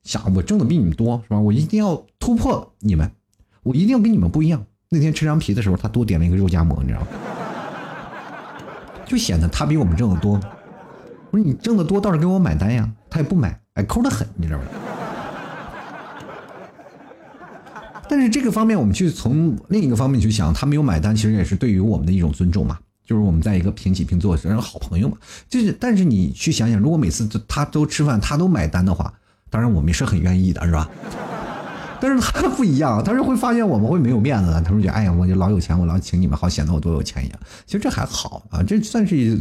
[0.02, 1.38] 想，我挣的比你们多，是吧？
[1.38, 3.08] 我一定要突破你们，
[3.62, 4.66] 我一定要跟你们不一样。
[4.88, 7.06] 那天吃凉皮的时候，他多点了一个肉夹馍，你知道吗？
[9.06, 10.40] 就显得他比我们挣的多。
[11.30, 12.92] 我说你挣的多，倒是给我买单呀。
[13.08, 14.64] 他也不买，哎，抠的很，你知道吗？
[18.08, 22.78] 但是这个方面，我们去从另一个方面去想，他没有买单，其实也是对于我们的一种尊重嘛。
[23.04, 25.16] 就是我们在一个平起平坐，是好朋友嘛。
[25.48, 29.12] 就是，但是你去想想，如果每次都他都吃饭，他都买单的话，
[29.50, 30.88] 当然我们是很愿意的，是吧？
[32.00, 34.60] 但是他不一样，他是会发现我们会没有面子的。
[34.60, 39.40] 他说：“就哎呀，我就老有钱，我老请你们，好显得我多有钱一样。”其实这还好啊，这算是。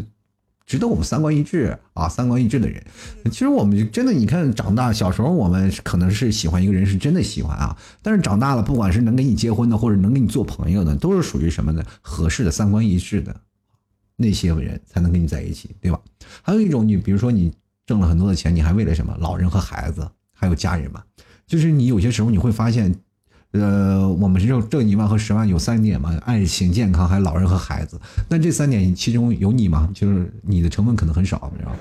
[0.65, 2.83] 值得我们三观一致啊，三观一致的人，
[3.25, 7.77] 其实我们真的，你看长大，小时候我们可能是喜欢一个人，是真的喜欢啊。
[8.01, 11.83] 但是长大了，不管是能跟你结婚的，或者能跟你做朋友的，都是属于什么呢？
[12.01, 13.35] 合适的，三观一致的，
[14.15, 15.99] 那些人才能跟你在一起，对吧？
[16.41, 17.53] 还有一种，你比如说你
[17.85, 19.15] 挣了很多的钱，你还为了什么？
[19.19, 21.03] 老人和孩子，还有家人嘛。
[21.45, 22.91] 就是你有些时候你会发现，
[23.57, 27.99] 呃，我们挣挣一万和十万有三点嘛，爱情、健康，还有老人和孩子。
[28.27, 29.89] 但这三点其中有你吗？
[29.93, 31.77] 就是你的成分可能很少，你知道吗？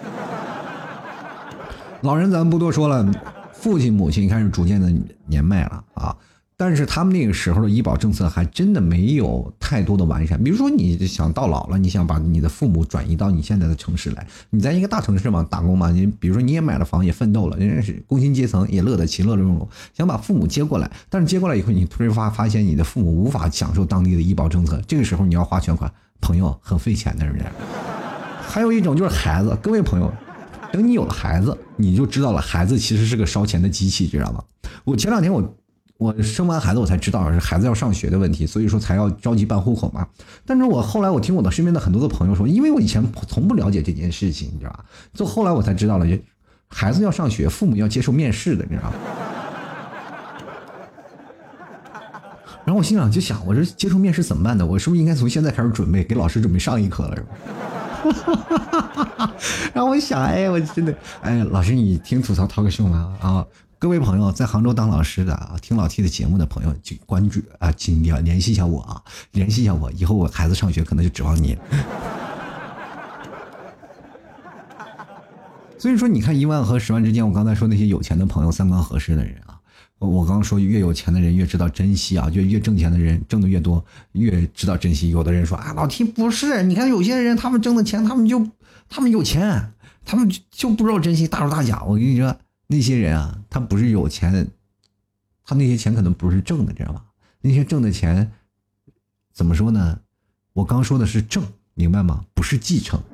[2.02, 3.04] 老人咱们不多说了，
[3.52, 4.92] 父亲母亲开始逐渐的
[5.26, 6.16] 年迈了啊。
[6.56, 10.40] 但是他们那个时候的医保政策还真的没有太多的完善。
[10.42, 20.88] 比如说，你想到老了，你想把你的父母转移到你现在的城市来，你在一个大城市嘛打工嘛，你比如说你也买了房，也奋斗了，人家是工薪阶层，也乐得其乐融融，想把父母接过来。
[21.10, 27.44] 但是接过来以后，你突然发发现你的父母无法享受当地的医保政策，这个时候你要花全款，朋友很费钱的，是不是？
[28.46, 30.08] 还有一种就是孩子，各位朋友，
[30.72, 34.44] 等你有了孩子，你就知道了，孩子其实是个烧钱的机器，知道吗？
[34.84, 35.56] 我前两天我。
[35.96, 40.06] 我生完孩子，我才知道是孩子要上学的问题，所以说才要着急办户口嘛。
[40.44, 44.84] 但是我后来我听我的身边的很多的朋友说，因为我以前从不了解这件事情，你知道吧？
[45.12, 46.06] 就后来我才知道了，
[46.68, 48.96] 孩子要上学，父母要接受面试的，你知道吗？
[52.66, 54.66] 然后我心想，就想，我这接受面试怎么办呢？
[54.66, 57.14] 我是不是应该从现在开始准备，给老师准备上一课了？
[57.14, 57.28] 是吧？
[59.72, 63.16] 然后我想，哎，我真的，哎，老师，你听吐槽涛哥秀吗？
[63.20, 63.46] 啊？
[63.84, 71.54] 各位朋友，在杭州当老师的啊，听老 T 的节目的朋友，请关注啊，请联联系一下我啊，联系一下我，以后我孩子上学可能就指望你。
[75.76, 79.60] 所以说，你看一万和十万之间，我刚才说那些有钱的朋友，三观合适的人啊，
[79.98, 85.10] 我刚刚说越有钱的人越知道珍惜啊，就越挣钱的人挣的越多，越知道珍惜。
[85.10, 88.48] 有的人说啊，老 T 不是，你看有些人他们挣的钱，他们就
[88.88, 89.74] 他们有钱，
[90.06, 91.84] 他们就不知道珍惜，大手大脚。
[91.86, 92.34] 我跟你说。
[92.74, 94.48] 那些人啊，他不是有钱，
[95.44, 97.02] 他那些钱可能不是挣的，知道吗？
[97.40, 98.32] 那些挣的钱，
[99.32, 100.00] 怎么说呢？
[100.54, 102.24] 我刚说的是挣，明白吗？
[102.34, 102.98] 不是继承。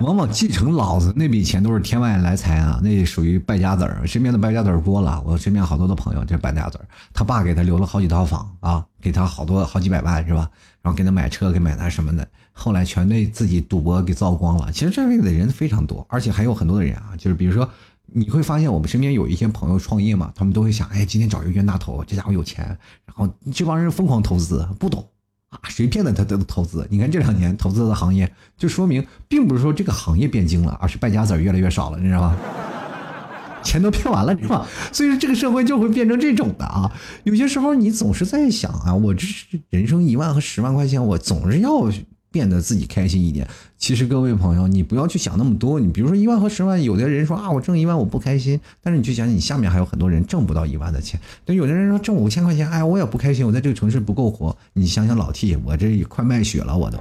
[0.00, 4.06] 往往继承老子那笔钱都是天外来财啊，那属于败家子儿。
[4.06, 10.50] 身边的败家子儿多了，我身边好多的朋友这败家子儿，他爸给他留了好几套房啊，给他好多好几百万是吧？
[10.80, 12.26] 然后给他买车，给买那什么的，
[12.60, 14.72] 后来全被自己赌博给糟光了。
[14.72, 17.70] 其实这类的人非常多，而且还有很多的人啊，就是比如说
[18.06, 22.66] 你会发现我们身边有一些朋友创业嘛，他们都会想，哎，今天找一个冤大头，这家伙有钱，
[23.06, 25.08] 然后这帮人疯狂投资，不懂。
[25.50, 26.86] 啊，谁骗的他都投资？
[26.90, 32.36] 你看这两年投资的行业，就说明并不是说这个行业变精了，而是败家子越来越少了，你知道吗？
[33.62, 34.66] 钱都骗完了，是吧？
[34.92, 36.90] 所以说这个社会就会变成这种的啊。
[37.24, 39.26] 有些时候你总是在想啊，我这
[39.70, 41.90] 人生一万和十万块钱，我总是要。
[42.30, 43.46] 变得自己开心一点。
[43.76, 45.80] 其实各位朋友，你不要去想那么多。
[45.80, 48.60] 你比如说一万和十万，有的人说啊，我挣一万我不开心。
[48.82, 51.20] 但是你去想想，你下面还有很多人挣不到一万的钱。
[51.44, 53.46] 但有的人说挣五千块钱，哎，我也不开心。
[53.46, 54.56] 我在这个城市不够活。
[54.72, 56.98] 你想想老 T，我这也快卖血了，我都。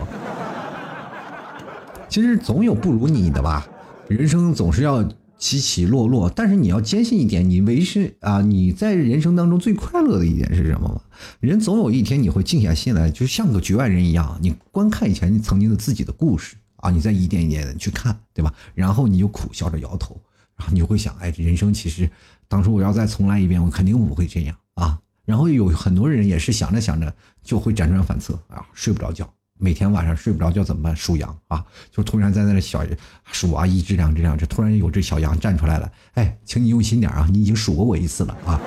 [2.10, 3.68] 其实总有不如你的吧。
[4.08, 5.08] 人生总是要。
[5.38, 11.02] 起起落落，但是你要坚信一点，你为是啊，你在人生当中最快乐的一点是什么吗？
[11.40, 18.54] 人总有一天你会静下心来，就像个局外人一样，你观看以前你曾经的自己的故事啊，你再一点一点的去看，对吧？
[18.74, 20.20] 然后你就苦笑着摇头，
[20.56, 22.10] 然后你就会想，哎，人生其实
[22.48, 25.00] 当初我要再重来一遍，我肯定不会这样啊。
[25.26, 29.32] 然后有很多人也是想着想着就会辗转反侧啊，睡不着觉。
[29.60, 30.96] 每天晚上睡不着觉怎么办？
[30.96, 32.84] 数羊啊，就突然在那小
[33.32, 35.92] 数啊，一只两只两只，突然有只小羊站出来了。
[36.14, 38.62] 哎，请你用心点啊，你已经数过我一次了啊。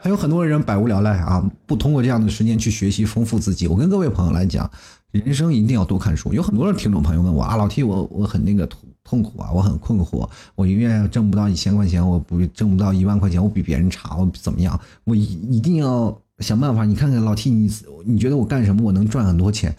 [0.00, 3.66] 还有很多人百无聊赖啊，不通过这样的时间去学习丰富自己。
[3.66, 4.70] 我跟各位朋友来讲，
[5.10, 6.32] 人生一定要多看书。
[6.32, 14.80] 有很多的听众朋友问我啊，老 T，我我很那个痛痛苦啊，我很困惑，我永远挣不到一千块钱，我不挣不到一万块钱，我比别人差，我怎么样？
[15.02, 15.24] 我一
[15.56, 16.16] 一定要。
[16.40, 17.70] 想办法，你看看老 T，你
[18.04, 19.74] 你觉得我干什么我能赚很多钱？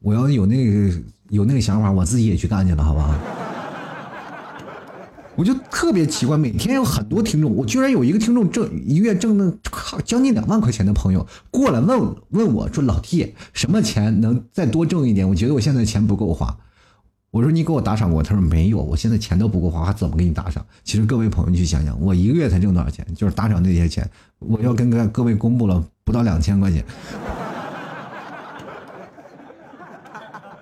[0.00, 0.92] 我要有那个
[1.30, 3.14] 有那个想法，我自己也去干去了，好不好？
[5.36, 9.52] 我就特别奇怪，每天有很多听众，我居然有一个听众挣一个月挣那
[10.04, 15.28] 将近两万块钱的朋友过来问问我说：“老 T，什么钱能再多挣一点？
[15.28, 16.56] 我觉得我现在钱不够花。”
[17.30, 18.22] 我说你给我打赏过？
[18.22, 20.64] 他说没有，我现在钱都不够花，还怎么给你打赏？
[20.82, 23.06] 其实各位朋友，去想想，我一个月才挣多少钱？
[23.14, 26.82] 就是打赏那些钱，我要跟各各位公布了，不到两千块钱。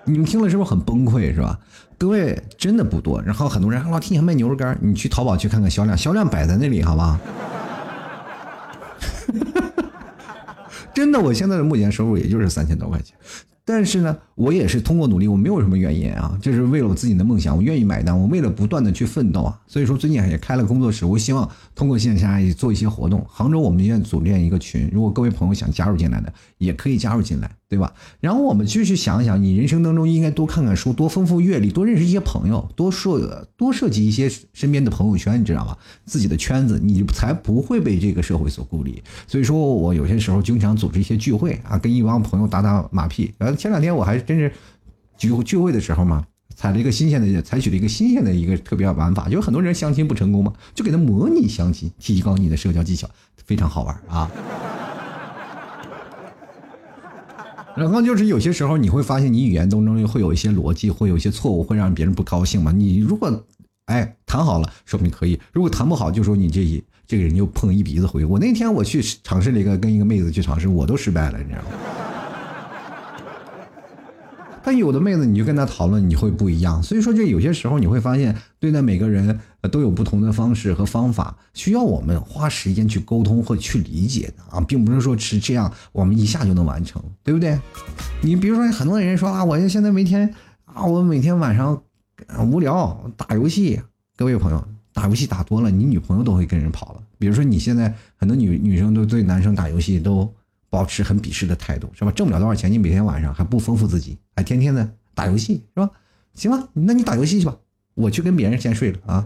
[0.03, 1.33] 你们听了是不是很崩溃？
[1.33, 1.57] 是吧？
[1.97, 3.21] 各位真的不多。
[3.21, 7.19] 然后很多人还老听你还卖牛肉干，你去淘宝去看看销量，销量摆在那里，好吧？
[10.93, 13.15] 真的，我现在的目前收入也就是三千多块钱。
[13.69, 19.59] 但是呢，我也是通过努力，我没有什么原因啊，就是为了我自己的梦想，我愿意买单，我为了不断的去奋斗啊。
[19.67, 23.25] 所以说最近也开了工作室，我希望通过线下也做一些活动。
[23.27, 27.93] 杭州我们院组建一个群，如果各位朋友想加入进来的，也可以加入进来，对吧？
[28.19, 35.77] 然后我们继续想一想，你人生当中应该多看看书，多丰富阅历，多认识一些朋友，多设多设计一些身边的朋友圈，你知道吗？
[36.05, 39.03] 自己的圈子，你才不会被这个社会所孤立。
[39.27, 43.55] 所以说我有些时候经常组织一些聚会啊，跟一帮朋友打打马屁，然后。
[43.57, 44.51] 前两天我还真是
[45.17, 46.23] 聚聚会的时候嘛，
[46.55, 53.09] 采了一个新鲜的，采取了一个新鲜的一个特别玩法，就是很多人相亲不成功嘛，就给他模拟相亲，提高你的社交技巧，
[53.45, 54.29] 非常好玩啊。
[57.77, 62.71] 然后就是有些时候你会发现，你语言当中会有一些逻辑，会有一些错误，会让别人不高兴嘛。
[62.71, 63.45] 你如果
[63.85, 68.25] 哎谈好了，说明可以；如果谈不好，就说你这一这个人就碰一鼻子灰。
[68.25, 71.67] 我那天我去尝试了一个跟一个妹子去尝试，我都失败了，你知道吗？
[74.63, 76.83] 但有的妹子，你就跟她讨论，你会不一样。
[76.83, 87.59] 所以说，这有些时候你会发现，对待每个人都有不同的方式和方法，需要我们花时间去沟通或去理解的啊，并不是说是这样，我们一下就能完成，对不对？
[88.21, 90.33] 你比如说，很多人说啊，我现在每天
[90.65, 91.81] 啊，我每天晚上
[92.51, 93.81] 无聊打游戏。
[94.15, 97.01] 各位朋友，打游戏打多了，你女朋友都会跟人跑了。
[97.17, 100.31] 比如说，你现在很多女女生都对男生打游戏都。
[100.69, 102.11] 保持很鄙视的态度，是吧？
[102.11, 105.89] 挣不了多少钱，你每天晚上还不丰富自己，还天天的打游戏，是吧？
[106.33, 107.55] 行吧，那你打游戏去吧，
[107.97, 109.25] 我去跟别人先睡了啊。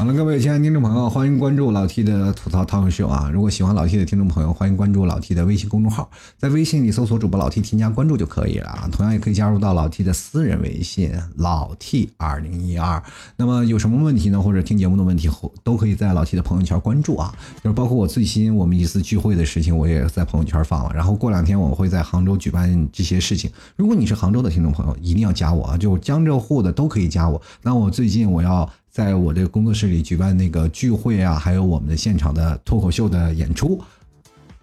[0.00, 3.30] 好了，各位亲爱的听众朋友，欢迎关注老 T 的吐槽涛秀啊！
[3.30, 6.08] 如果喜欢老 T 的听众朋友，欢迎关注老 T 的微信公众号，
[6.38, 8.88] 在微信里搜索主播老 T，添加关注就可以了啊。
[8.90, 13.02] 同样也可以加入到老 T 的私人微信老 T 二零一二。
[13.36, 14.40] 那么有什么问题呢？
[14.40, 15.28] 或者听节目的问题，
[15.62, 17.34] 都可以在老 T 的朋友圈关注啊。
[17.62, 20.92] 就是包括我最新我们一次聚会的事情，我也在朋友圈放了。
[20.94, 23.50] 然后过两天我会在杭州举办这些事情。
[23.76, 25.76] 如果你是杭州的听众朋友，一定要加我啊！
[25.76, 27.42] 就江浙沪的都可以加我。
[27.60, 28.66] 那我最近我要。
[28.90, 33.80] 在我这个工作室里举办那个聚会啊，还有我们的现场的脱口秀的演出，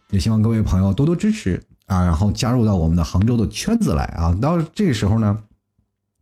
[0.10, 4.38] 也希望各位朋友多多支持啊，然后加入到我们的杭州的圈子来啊。
[4.42, 5.40] 到这个时候呢，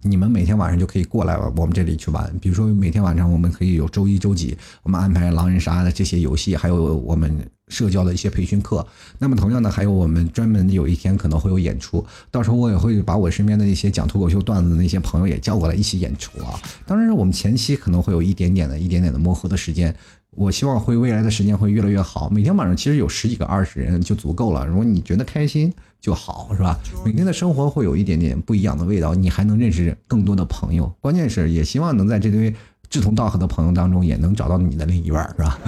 [0.07, 2.31] 你们每天晚上就可以过来我们这里去玩。
[2.39, 7.45] 比如说每天晚上我们可以有周一、周几，我们安排狼人杀的这些游戏，还有我们。
[7.69, 8.85] 社交的一些培训课，
[9.17, 16.61] 那么同样的还有我们专门有一天可能会有演出，到时候我也会把我身边的一些讲脱口秀段子的那些朋友也叫过来一起演出啊。
[16.85, 19.95] 当然，我们前期可能会有一点点的一点点的磨合的时间，
[20.29, 22.29] 我希望会未来的时间会越来越好。
[22.29, 24.63] 每天晚上其实有十几个、二十人就足够了。
[24.67, 25.73] 如果你觉得开心
[26.05, 26.79] 就好，是吧？
[27.03, 30.85] 每天的生活会有一点点不一样的味道，你还能认识更多的朋友。
[31.01, 32.53] 关键是也希望能在这堆
[32.91, 35.59] 志同道合的朋友当中，也能找到你的另一半，是吧？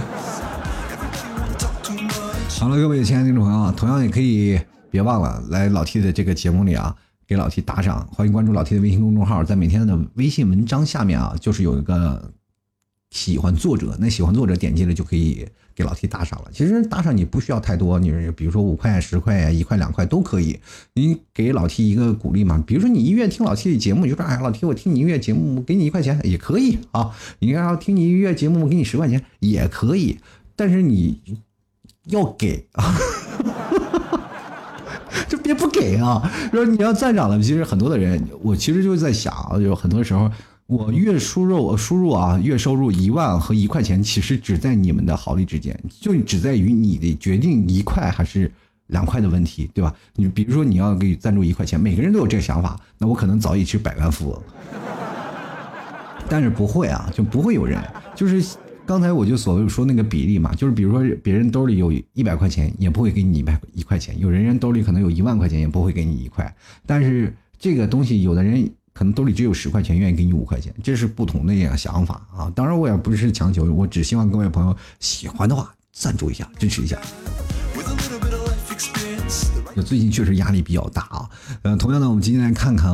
[2.60, 6.96] 好了，各位亲爱的听众朋友，同样也可以别忘了来老 T 的这个节目里啊，
[7.26, 8.08] 给老 T 打赏。
[8.12, 12.32] 欢迎关注老 T 的微信公众号，在每天的微信文章下面啊，就是有一个
[13.10, 16.50] 喜欢作者，那喜欢作者点击了就可以给老 T 打赏了。
[16.52, 20.60] 其实打赏你不需要太多，你比如说五块、十块、一块、两块都可以，
[20.96, 22.62] 你给老 T 一个鼓励嘛。
[22.66, 27.12] 比如说你一月听老 T 的节目，你就说哎，老 T 我听你一月节目，给你一块钱也可以啊。
[27.40, 30.18] 你要听你一月节目，我给你十块钱也可以，
[30.56, 31.22] 但是你。
[32.10, 32.96] 要给啊，
[35.28, 36.32] 就别不给啊！
[36.54, 40.32] 说你要赞赏了，其实很多的人，我其实就是在想，就很多时候，
[40.68, 48.52] 我月输入我输入啊，月收入一万和一块钱，其实只在你们的毫厘之间，就只在于你的决定一块还是
[48.88, 49.96] 两块的问题，对吧？
[50.16, 54.42] 你比如说你要给赞助一块钱，每个人都有这个想法，那我可能早已是百万富翁，
[56.30, 57.82] 但是不会啊，就不会有人
[58.16, 58.58] 就是。
[58.86, 66.56] 刚才我就所谓说那个比例嘛，就是比如说别人兜里有一百块钱，也不会给你一百一块钱；有人人兜里可能有一万块钱，也不会给你一块。
[66.86, 72.52] 但是这个东西，有的人可能兜里只有十块钱，愿意给你五块钱，这是不同的一样想法啊。
[72.56, 76.98] 当然我也不是强求，我只希望各位朋友喜欢的话，赞助一下，支持一下。
[79.76, 81.30] 那最近确实压力比较大啊，
[81.62, 82.92] 呃，同样呢，我们今天来看看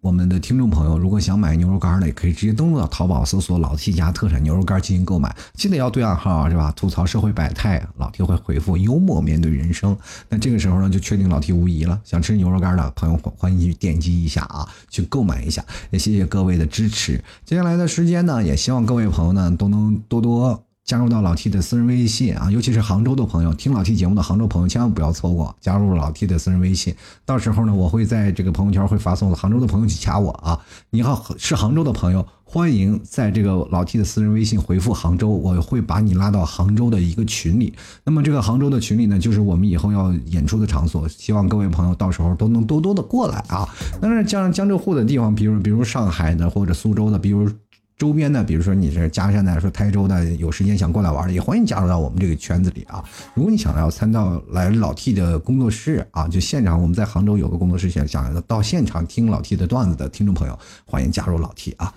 [0.00, 6.72] 我们的听众朋友，如果想买牛肉干的，也可以直接登录到淘宝搜索“老 T 家特产牛肉干”进行购买，记得要对暗号是吧？
[6.72, 9.96] 吐槽社会百态，老 T 会回复幽默面对人生。
[10.28, 11.98] 那这个时候呢，就确定老 T 无疑了。
[12.04, 15.64] 想吃牛肉干的朋友，欢迎去点击一下啊，去购买一下。
[15.90, 17.22] 也谢谢各位的支持。
[17.44, 20.65] 接下来的时间呢，也希望各位朋友呢都能多多。
[20.86, 26.94] 加入到老 T 的私人微信啊，尤其是杭州的朋友，听老 T 节目的杭州朋友千万不要错过，加入老 T 的私人微信。
[27.24, 30.60] 到时候呢，我会在这个朋友圈会发送杭州的朋友去加我啊。
[30.90, 37.74] 你好，是杭州的朋友，欢迎在这个老 T 的私人微信回复杭州，我会把你拉到杭州的一个群里。
[38.04, 43.68] 那么这个杭州的群里呢，就是我们以后要演出的场所，希望各位朋友到时候都能多多的过来啊。
[44.00, 47.50] 但是江江浙沪的地方，比如比如上海的或者苏州的，比如。
[47.98, 53.02] 周边的，比如说你是嘉善的，说台州的，有时间想过来玩的，也欢迎加入到我们这个圈子里啊。
[53.32, 61.90] 如果你想要参到来老 T 的工作室啊，就现场我们在杭州有个工作室，想想到现场听老 T 的段子的听众朋友，欢迎加入老 T 啊。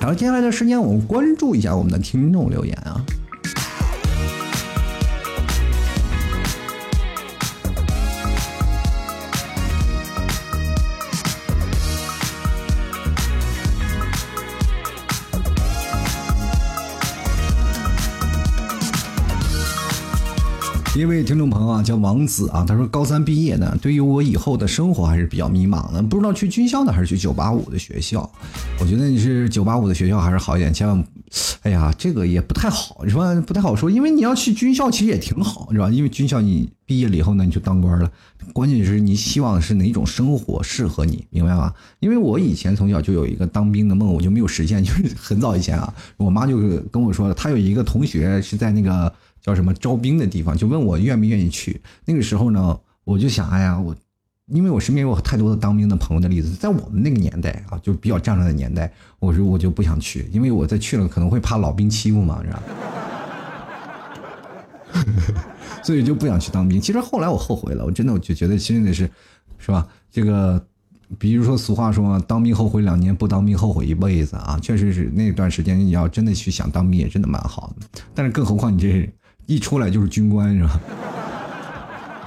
[0.00, 3.00] 然后接下来的时间，我们关注一下我们的听众留言啊。
[21.00, 28.30] 一位听众朋友啊，叫王子啊，他说高三毕业呢，对于我以后的生活还是比较迷茫的，不知道去军校呢还是去九八五的学校。
[28.78, 31.02] 我觉得你是九八五的学校还是好一点，千万，
[31.62, 33.34] 哎呀，这个也不太好，是吧？
[33.46, 35.88] 不太好说，因为你要去军校其实也挺好，是吧？
[35.88, 38.12] 因为军校你毕业了以后呢，你就当官了，
[38.52, 41.72] 关键是你希望是哪种生活适合你，明白吗？
[42.00, 46.58] 因为我以前从小就有一个当兵的梦，我就没有实现，就是很早以前啊，我妈就
[46.90, 49.10] 跟我说了，她有一个同学是在那个。
[49.40, 50.56] 叫什么招兵的地方？
[50.56, 51.80] 就问我愿不愿意去。
[52.04, 53.94] 那个时候呢，我就想，哎呀，我，
[54.46, 62.62] 因为我身边有太多的当兵的朋友的例子，在我们那个年代啊，就比较战乱的年代，我说我就不想去，因为我再去了可能会怕老兵欺负嘛，是吧？
[65.82, 66.80] 所以就不想去当兵。
[66.80, 69.08] 其实后来我后悔了，我真的我就觉得真的是，
[69.58, 69.86] 是吧？
[70.10, 70.62] 这个，
[71.18, 74.58] 比如说俗话说，当兵后悔两年，不当兵后悔一辈子啊。
[74.60, 77.86] 确实是那段时间，你要真的去想当兵，也真的蛮好的。
[78.14, 79.10] 但是更何况你这。
[79.50, 80.80] 一出来就是军官是吧？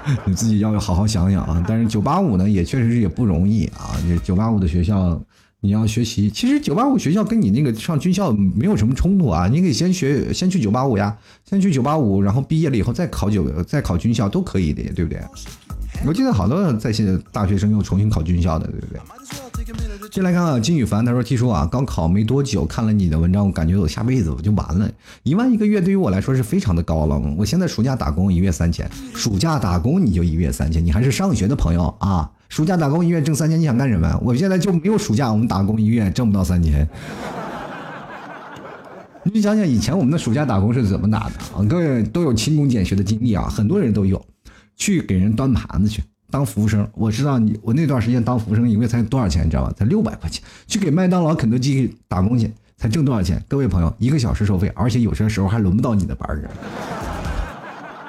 [0.26, 1.64] 你自己要好好想想啊！
[1.66, 3.96] 但是九八五呢，也确实是也不容易啊。
[4.06, 5.18] 这九八五的学校，
[5.62, 9.48] 你要学习，其实九八五学校跟你那个上军校没有什么冲突啊。
[9.48, 11.16] 你可以先学，先去九八五呀，
[11.50, 15.22] 先去九八五，然后毕业了以后再考九，再考军校都可以的，对不对？
[16.06, 19.00] 我记得好多在线大学生又重新考军校的，对不对？
[20.12, 24.92] 先来看看金宇凡，他说：“听说啊，刚考没多久，看了你的文章，我感觉我下辈子我就完了。
[25.24, 27.18] 一万一个月对于我来说是非常的高了。
[27.38, 32.30] 我现在暑假打工一月三千，暑假打工你就一月三千，你还是上学的朋友啊？
[32.50, 34.20] 暑假打工一月挣三千，你想干什么？
[34.24, 36.88] 我现在就没有暑假，我们打工一月挣不到三千。
[39.24, 41.64] 你想想以前我们的暑假打工是怎么打的啊？
[41.68, 44.24] 各位都有勤工俭学的经历啊，很多人都有，
[44.76, 49.72] 去给人端盘子去。”当服务生，我知道你，我那段时间当服务生一个月才多少钱，你知道吧？
[49.78, 50.44] 才六百块钱。
[50.66, 52.52] 去给麦当劳、肯德基打工去，
[52.84, 53.42] 才挣多少钱？
[53.48, 56.44] 各位朋友，一个小时收费，而且有些时候还轮不到你的班儿。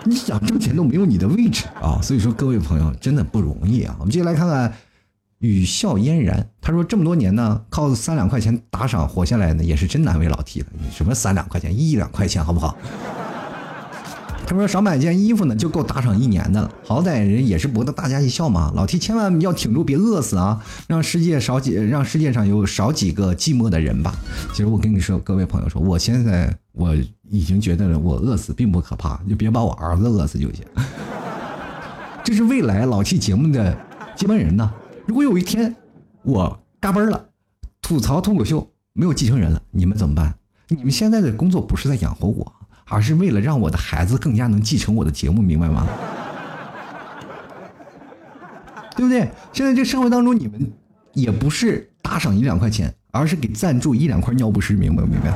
[0.02, 2.00] 你想挣钱都没有你的位置啊！
[2.02, 3.94] 所以说，各位朋友真的不容易啊。
[4.00, 4.74] 我们接下来看看
[5.38, 10.66] 语笑嫣然，他说这么多年呢，靠三两块钱打赏活下来呢，也是真难为老 T 了。
[10.72, 12.76] 你什么三两块钱，一两块钱好不好？
[14.46, 16.70] 他说少买件衣服呢，就够打赏一年的了。
[16.84, 18.72] 好歹人也是博得大家一笑嘛。
[18.76, 20.62] 老 T 千万要挺住，别饿死啊！
[20.86, 24.14] 让世界少几，让世界上有少几个寂寞的人吧。
[24.50, 26.94] 其实我跟你说，各位朋友说，我现在我
[27.28, 30.64] 已经觉得我饿死并不可怕，就别把我儿子饿死就行。
[32.22, 33.76] 这是未来老 T 节目的
[34.14, 34.70] 接班人呢。
[35.06, 35.74] 如果有一天
[36.22, 37.26] 我嘎嘣了，
[37.80, 40.34] 吐槽脱口秀没有继承人了，你们怎么办？
[40.68, 42.52] 你们现在的工作不是在养活我。
[42.86, 45.86] 而是为了让我的孩子更加能继承我的节目，明白吗？
[48.96, 49.28] 对不对？
[49.52, 50.72] 现在这社会当中，你们
[51.12, 55.34] 也不是打赏一两块钱，而是给赞助一两块尿不湿，明白不明白？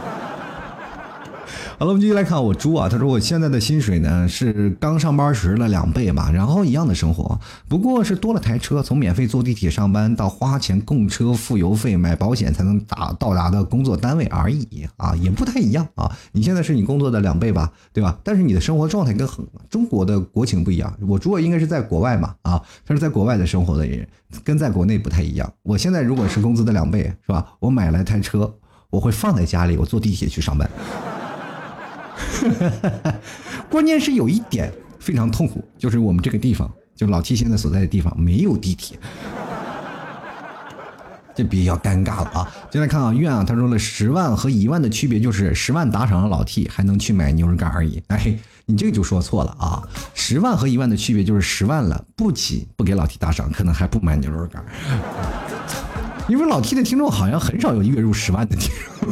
[1.80, 16.10] 好了，我们继续来看我猪啊，他说我现在的薪水呢是刚上班时的两倍吧，然后一样的生活，不过是多了台车，从免费坐地铁上班到花钱供车、付邮费、买保险才能达到达的工作单位而已啊，也不太一样啊。
[16.32, 18.18] 你现在是你工作的两倍吧，对吧？
[18.24, 24.04] 但是你的生活状态跟很中国的国情不一样，我猪啊应该是在国外嘛啊，他是在国外的生活的人，
[24.42, 25.48] 跟在国内不太一样。
[25.62, 27.52] 我现在如果是工资的两倍，是吧？
[27.60, 28.52] 我买来台车，
[28.90, 30.68] 我会放在家里，我坐地铁去上班。
[33.70, 38.98] 关键是有一点非常痛苦，就是我们这个地方，就老七现在所在的地方没有地铁，
[41.34, 42.50] 这比较尴尬了啊！
[42.70, 48.02] 现在看啊，愿啊，他说了十万和一万的区别就是十万打赏了老 T 还能去买牛肉干而已。
[48.08, 49.82] 哎，你这个就说错了啊！
[50.14, 54.64] 十万和一万的区别就是十万了，不仅不给老 T 打赏，可能还不买牛肉干。
[56.28, 59.08] 因为老 T 的听众好像很少有月入十万的听众。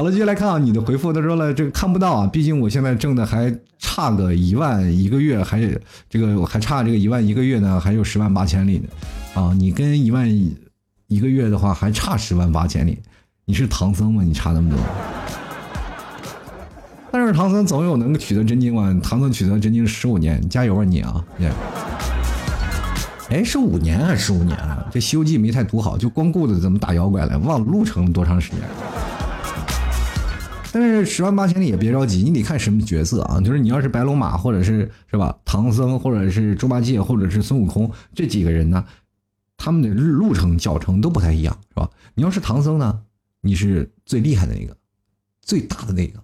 [0.00, 5.78] 好了，接下来看啊，你的回复，他说了这个看不到啊，毕竟我现在挣的还差个一万一个月，还是
[6.08, 8.88] 这个我还差这个一万一个月呢，还有十万八千里呢，
[9.34, 10.26] 啊，你跟一万
[11.08, 12.98] 一个月的话还差十万八千里，
[13.44, 14.22] 你是唐僧吗？
[14.22, 14.78] 你差那么多？
[17.12, 21.22] 但是唐僧总有能取得真经吧，唐僧取得真经十五年，加油啊你啊！
[23.28, 24.82] 哎，是五年还是十五年啊？
[24.90, 28.60] 这《西游记》没太读好，就光顾着怎么打妖怪了，忘了路程多长时间。
[30.72, 33.40] 但是十万八千里也别着急，你得看什么角色啊？
[33.40, 35.38] 就是你要是白龙马，或者是是吧？
[35.44, 38.84] 唐僧，或者是猪八戒，或者是孙悟空这几个人呢，
[39.56, 41.90] 他们的路程脚程都不太一样，是吧？
[42.14, 43.02] 你要是唐僧呢，
[43.40, 44.76] 你是最厉害的那个，
[45.42, 46.22] 最大的那个。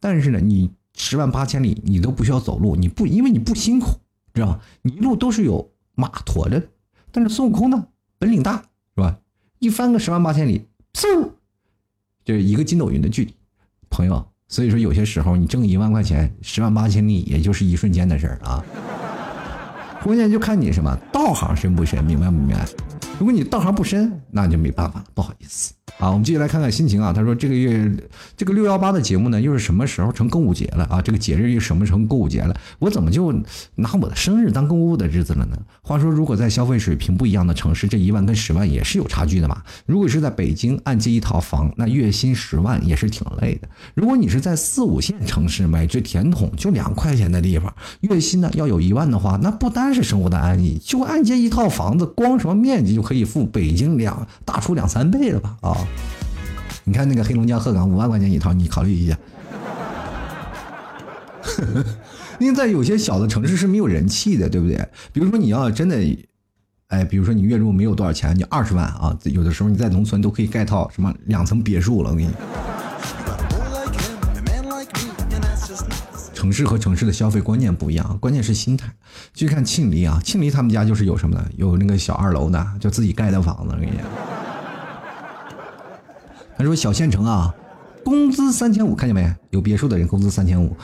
[0.00, 4.00] 但是呢，你十万八千里你都不需要走路，你不因为你不辛苦，
[4.32, 4.60] 知道吧？
[4.82, 5.70] 你一路都是有。
[5.96, 6.60] 马驮着，
[7.12, 7.86] 但是孙悟空呢，
[8.18, 8.56] 本领大，
[8.96, 9.20] 是吧？
[9.60, 11.30] 一翻个十万八千里，嗖，
[12.24, 13.32] 就是一个筋斗云的距离，
[13.94, 14.26] 朋友。
[14.48, 18.62] 所以说，有些时候你挣一万块钱，十万八千里也就是一瞬间的事儿啊。
[20.02, 22.66] 关键就看你什么道行深不深，明白不明白？
[23.20, 25.72] 如果你道行不深，那就没办法了，不好意思。
[25.96, 27.12] 好，我们继续来看看心情啊。
[27.12, 27.90] 他说：“这个月
[28.36, 31.00] 这个六幺八的节目呢，又是什么时候成购物节了啊？
[31.00, 32.54] 这个节日又什么成购物节了？
[32.80, 33.32] 我怎么就
[33.76, 35.56] 拿我的生日当购物的日子了呢？
[35.82, 39.62] 话说，如果在消费水平不一样的城市，这一万跟十万也是有差距的嘛。
[39.86, 43.68] 如果是在北京按揭一套房，那月薪十万也是挺累的。
[43.94, 55.56] 如果你是在四五线城市买只甜筒就两块钱的地方，月薪呢要有一万的话，那不单是生活的安逸，就按揭一套房子，光什么面积就可以付北京两大出两三倍了吧？
[55.60, 55.73] 啊！”
[56.84, 59.18] 你看那个黑龙江鹤岗五万块钱一套，你考虑一下。
[62.40, 64.76] 因为在有些小的城市是没有人气的，对不对？
[65.12, 65.96] 比如说你要真的，
[66.88, 72.10] 哎，比如说你月入没有多少钱，你二十万啊，有的时候你在农村都可以盖套什么两层别墅了。
[72.10, 72.30] 我跟你，
[76.34, 78.90] 城市和城市的消费观念不一样，关键是心态。
[79.32, 81.46] 去看庆黎啊，庆黎他们家就是有什么呢？
[81.56, 83.72] 有那个小二楼的，就自己盖的房子。
[83.72, 84.00] 我跟你。
[86.56, 87.54] 他说：“小县城啊，
[88.04, 89.34] 工资三千五，看见没？
[89.50, 90.76] 有别墅的人工资三千五。”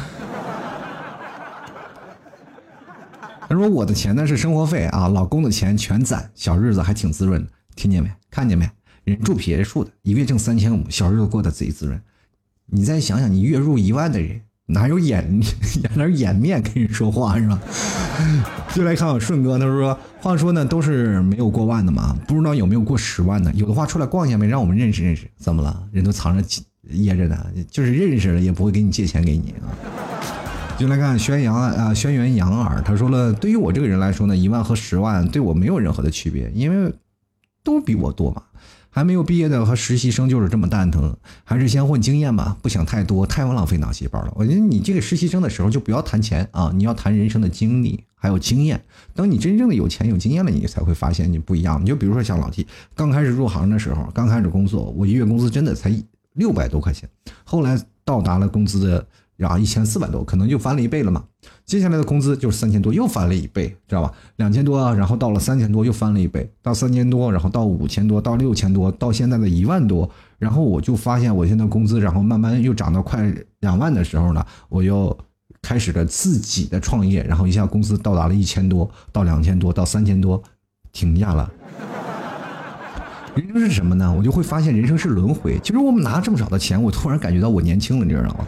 [3.48, 7.50] 他说：“我的钱呢是生活费啊，老公的钱全攒，小日子还挺滋润的。
[7.76, 8.10] 听见没？
[8.30, 8.68] 看见没？
[9.04, 12.00] 人住别墅的，一个月挣三千五，小日子过得贼滋润。
[12.66, 14.40] 你再想想，你月入一万的人。”
[14.72, 15.24] 哪有眼
[15.82, 17.60] 眼 哪眼面跟人说话是吧？
[18.72, 23.52] 就来看我顺哥，他说：“话说呢，都是没有过万的嘛，不知道有没有过十万的？
[23.52, 25.28] 有的话出来逛一下呗，让我们认识认识。
[25.36, 25.82] 怎么了？
[25.90, 29.66] 人都藏着掖着的，就是认识了也不会给你借钱给你啊。”
[30.78, 36.92] 就来看宣扬啊，轩辕杨耳，他说了：“对于我这个人来说呢，一万和十万对我没有任何的区别，因为
[37.62, 38.42] 都比我多嘛。”
[38.90, 44.32] 还没有毕业的和实习生就是这么蛋疼，还是先混经验吧，不想太多，太浪费脑细胞了。
[44.36, 48.82] 我觉得你这个实习生的时候就不要谈钱啊，你要谈人生的经历还有经验。
[49.14, 51.80] 等你真正的有钱有经验了，你才会发现你不一样。
[51.80, 55.90] 你就比如说像老 T，刚开始入行的时候，刚开始工作，我一月工资真的才
[56.34, 57.08] 六百多块钱，
[57.44, 59.06] 后来到达了工资的。
[59.36, 61.24] 然后一千四百多，可能就翻了一倍了嘛。
[61.70, 64.12] 接下来的工资就是三千多，又翻了一倍，知道吧？
[64.38, 70.10] 两千多，然后到了三千多，又翻了一倍，到三千多，然后到五千多，到六千多，到现在的一万多。
[70.36, 75.16] 然后我就发现，我现在工资，然后慢慢又涨到快两万的时候呢，我又
[75.62, 80.42] 开始了自己的创业，然后一下工资到达了一千多，到两千多，到三千多，
[80.90, 81.48] 停下了。
[83.36, 84.12] 人生是什么呢？
[84.12, 85.56] 我就会发现人生是轮回。
[85.62, 88.44] 其实我们拿这么少的钱，我突然感觉到我年轻了，你知道吗？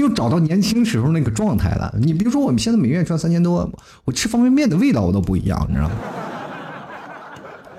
[0.00, 1.94] 又找到年轻时候那个状态了。
[1.98, 3.70] 你比如说，我们现在每月赚三千多，
[4.04, 5.94] 我吃方便面的味道我都不一样，你知道吗？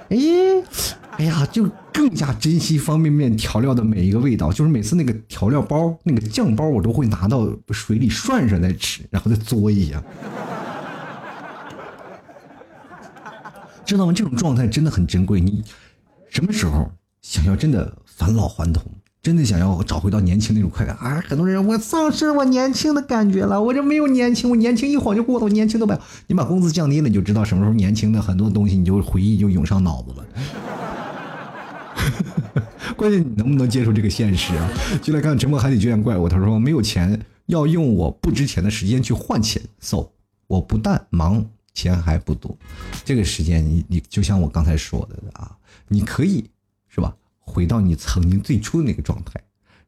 [0.10, 0.18] 哎，
[1.18, 4.52] 哎呀，就更加珍惜方便面调料的每一个味道。
[4.52, 10.04] 就是每次那个调料包、那个酱包，我都会拿到水里涮涮再吃，然后再嘬一下。
[13.84, 14.14] 知道吗？
[14.14, 15.42] 这种状态真的很珍贵。
[15.42, 15.64] 你
[16.30, 16.92] 什么时候
[17.22, 18.84] 想要真的返老还童？
[19.22, 21.24] 真的想要找回到年轻那种快感啊！
[21.28, 26.02] 很多人我丧失我年轻的感觉了，我这没有年轻，我年轻一晃就过了，我年轻都没有。
[26.26, 30.26] 你把工资降低了，你就知道什么时候年轻的很多东西，你就回忆就涌上脑子了。
[32.98, 34.68] 关键你能不能接受这个现实啊？
[35.04, 40.08] 就来看沉默海底救援怪物，他说没有钱要用我不值钱的时间去换钱，so
[40.48, 41.46] 我不但忙，
[41.76, 42.58] 钱还不多。
[43.06, 45.56] 这个时间你你就像我刚才说的啊，
[45.88, 46.50] 你可以
[46.90, 47.16] 是吧？
[47.52, 49.42] 回到你曾经最初的那个状态，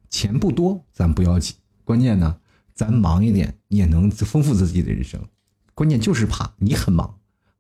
[0.10, 1.56] 钱不多咱不要紧，
[1.86, 2.36] 关键呢，
[2.76, 5.18] 咱忙一点也能丰富自己的人生。
[5.74, 7.16] 关键就是怕你很忙，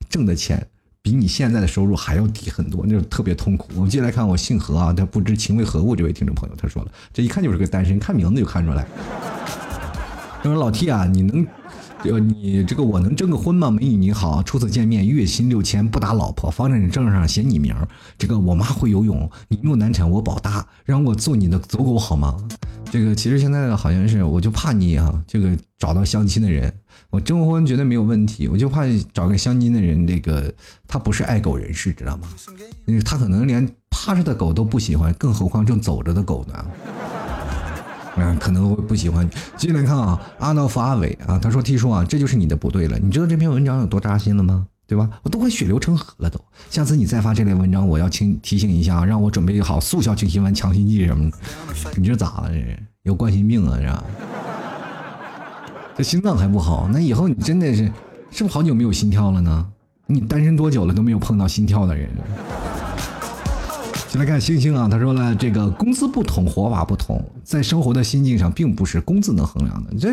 [0.10, 0.68] 挣的钱
[1.02, 3.70] 比你现在的收入还要低很多，那就特别痛苦。
[3.76, 8.86] 我们接下来看我姓何啊，他不知情为何物这位听众朋友他说了，这一看就是个单身，看名字就看出来。
[10.44, 11.48] 他说老 T 啊，你能。
[12.04, 13.72] 呃，你这个我能征个婚吗？
[13.72, 17.74] 美女你好，初次见面，月薪六千，不打老婆，房产证上写你名
[18.18, 22.36] 这个我妈会游泳，你又难产，我保大，让我做你的走狗好吗？
[22.92, 26.72] 这个其实现在好像是，我就怕你啊，这个找到相亲的人，
[27.10, 28.82] 我征婚绝对没有问题，我就怕
[29.14, 30.54] 找个相亲的人，这个
[30.86, 32.28] 他不是爱狗人士，知道吗？
[33.06, 36.66] 他可能连趴着的狗都不喜欢，更何况正走着的狗呢？
[38.16, 39.30] 嗯，可能会不喜欢你。
[39.58, 42.98] 继续来看啊，阿道夫阿伟啊，他说：“T 叔啊，这就是你的不对了。
[43.00, 44.68] 你知道这篇文章有多扎心了吗？
[44.86, 45.10] 对吧？
[45.24, 46.40] 我都快血流成河了都。
[46.70, 51.38] 下次你再发这类文章，我要请提醒一下，让我准备好速效救心丸、强心剂什么的。
[51.96, 52.50] 你这咋了？
[52.50, 54.04] 这是有冠心病啊？
[55.96, 56.88] 这这心脏还不好？
[56.92, 57.92] 那以后你真的是
[58.30, 59.66] 是不是好久没有心跳了呢？
[60.06, 62.10] 你单身多久了都没有碰到心跳的人？”
[64.14, 70.08] 先来看星星啊，他说了，这个工资不同，活法不同，在生活的心境上，并不是工资能衡量的，这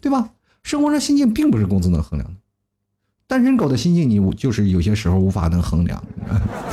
[0.00, 0.30] 对吧？
[0.62, 2.36] 生活上心境并不是工资能衡量的。
[3.26, 6.02] 单身狗的心境，你就是有些时候无法能衡量，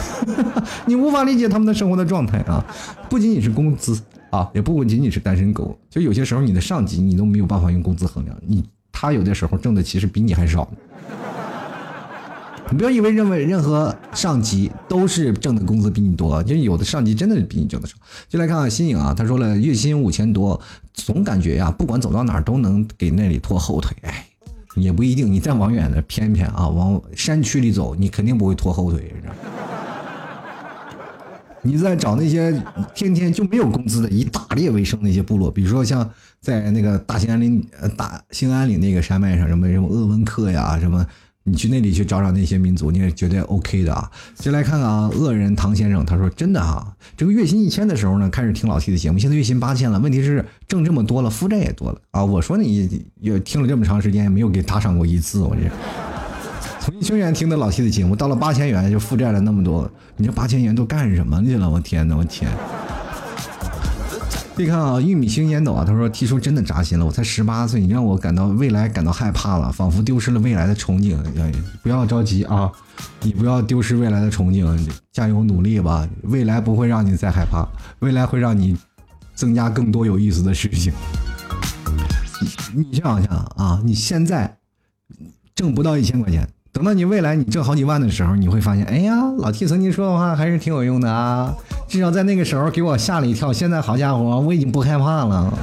[0.88, 2.66] 你无法理解他们的生活的状态啊。
[3.10, 8.64] 不仅仅是工资啊，也不仅仅是单身狗，就有些时候你的上级，你都没有办法用工资衡量，你
[8.94, 10.72] 他有的时候挣的其实比你还少。
[12.72, 17.96] 你不要以为认为任何上级都是挣的工资比你多，就有的上级真的比你挣的少。
[18.30, 20.60] 就来看看新颖啊，他说了月薪五千多，
[20.94, 23.94] 总感觉呀，不管走到哪儿都能给那里拖后腿。
[24.04, 24.26] 哎，
[24.78, 29.14] 也不一定，你再往远的偏偏啊，往山区里走，你肯定不会拖后腿。
[31.62, 32.54] 你在找那些
[32.96, 36.10] 天天就没有工资的以打猎为生那些部落，比如说像
[36.40, 37.68] 在那个大兴安岭、
[37.98, 41.06] 大兴安岭那个山脉上，什么什么鄂温克呀，什么。
[41.44, 44.12] 你去那里去找找那些民族，你也绝对 OK 的啊！
[44.36, 52.24] 先来看看啊，恶人唐先生，他说真的啊，这个月薪一千的时候呢，开始听老 T 的节目，现在月薪八千了，问题是挣这么多了，负债也多了啊！
[52.24, 55.62] 我说你也听了这么长时间，也没有给打赏过一次，我这
[56.80, 61.70] 从一千元听的老 T 的节目，到了八千元就负债了那么多，你这八千元都干什么去了？
[61.70, 62.52] 我天哪，我天！
[64.62, 71.18] 你看啊，玉米星烟斗啊，他说：“T 叔真的扎心了，我才十八岁，你让我感到未来感到害怕了，仿佛丢失了未来的憧憬。
[71.82, 72.72] 不要着急啊，
[73.22, 74.78] 你不要丢失未来的憧憬，
[75.12, 77.68] 加油努力吧，未来不会让你再害怕，
[78.02, 78.78] 未来会让你
[79.34, 80.94] 增加更多有意思的事情。
[82.76, 84.60] 你你想想啊，你现在
[85.56, 91.54] 挣不到一千块钱。”等到你未来你挣好几万的时候，你会发现，哎呀，老 T 曾经说的话还是挺有用的啊！
[91.88, 93.52] 至少在那个时候给我吓了一跳。
[93.52, 95.54] 现在好家伙，我已经不害怕了。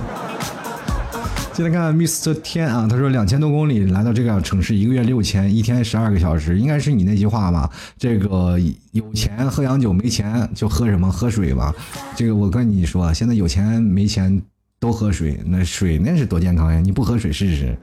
[1.55, 7.69] 接着看 Mr 天啊，他说两千多公里来到这个城市，一个月六千，一天十二个小时，应该是你那句话吧？
[7.99, 8.57] 这个
[8.93, 11.75] 有钱喝洋酒，没钱就喝什么喝水吧。
[12.15, 14.41] 这个我跟你说，现在有钱没钱
[14.79, 16.79] 都喝水，那水那是多健康呀！
[16.79, 17.77] 你不喝水试试。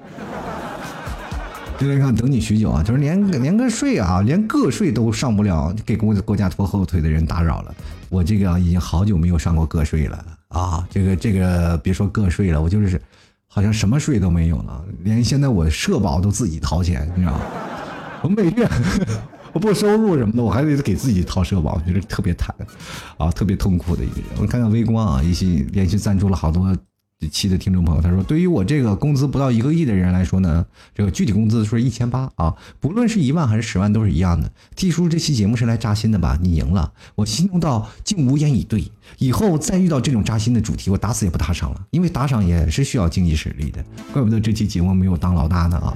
[1.78, 7.76] 就来看等你许久啊，就是连连个税啊，连个税都上不了，给国国家拖后腿的人打扰了。
[8.10, 13.02] 我这个已经好久没有上过个税了啊，这个这个别说个税了，我就是
[13.48, 17.42] 好像什么税都没有了，连现在我社保都自己掏钱，你知道吗？
[18.22, 18.68] 我每月
[19.52, 22.56] 我不收入什么的，我还得给自己掏社保，我觉得特别惨
[23.18, 24.26] 啊，特别痛苦的一个人。
[24.40, 26.76] 我看看微光啊，一些连续赞助了好多。
[27.28, 34.52] 期的听众朋友他说：“对于我这个工资不到一个亿的人来说呢，这个具体工资是一千八啊，不论是一万还是十万都是一样的。
[34.76, 36.38] T 叔这期节目是来扎心的吧？
[36.42, 38.92] 你赢了，我心动到竟无言以对。
[39.20, 43.84] 以后再遇到这种扎心的主题，我打死也不打赏了，因为打赏也是需要经济实力的。
[44.12, 45.94] 怪不得这期节目没有当老大呢啊！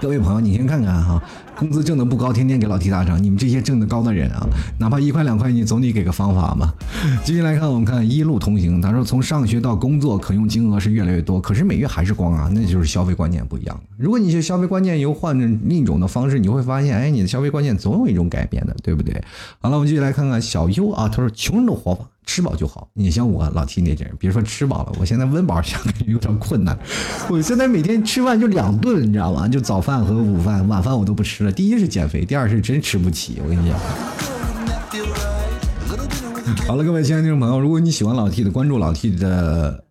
[0.00, 1.22] 各位朋友，你先看看哈。”
[1.56, 3.22] 工资挣的不高，天天给老提打赏。
[3.22, 4.46] 你们这些挣的高的人啊，
[4.78, 6.72] 哪怕一块两块，你总得给个方法嘛。
[7.24, 8.80] 继续来看，我们看一路同行。
[8.80, 13.80] 他说，从上学到工作，可用金额是越来越多，可是每月还是光啊，那就是消费观念不一样。
[13.96, 19.22] 如果你消费观念又换成另一种的方式，你会发现，哎，你的消费观念总有一种改变的，对不对？
[19.60, 21.08] 好了，我们继续来看看小优啊。
[21.08, 22.04] 他说，穷人的活法。
[22.24, 22.88] 吃饱就好。
[22.94, 26.78] 你像我老 T 那阵，别说吃饱了，我现在温饱想有点困难。
[27.28, 29.48] 我现在每天吃饭就两顿，你知道吗？
[29.48, 31.52] 就早饭和午饭，晚饭我都不吃了。
[31.52, 33.40] 第一是减肥，第二是真吃不起。
[33.44, 33.78] 我跟你讲。
[36.66, 39.84] 好了，各位亲爱的听众朋友，如果你喜欢老 T 的，关注老 T 的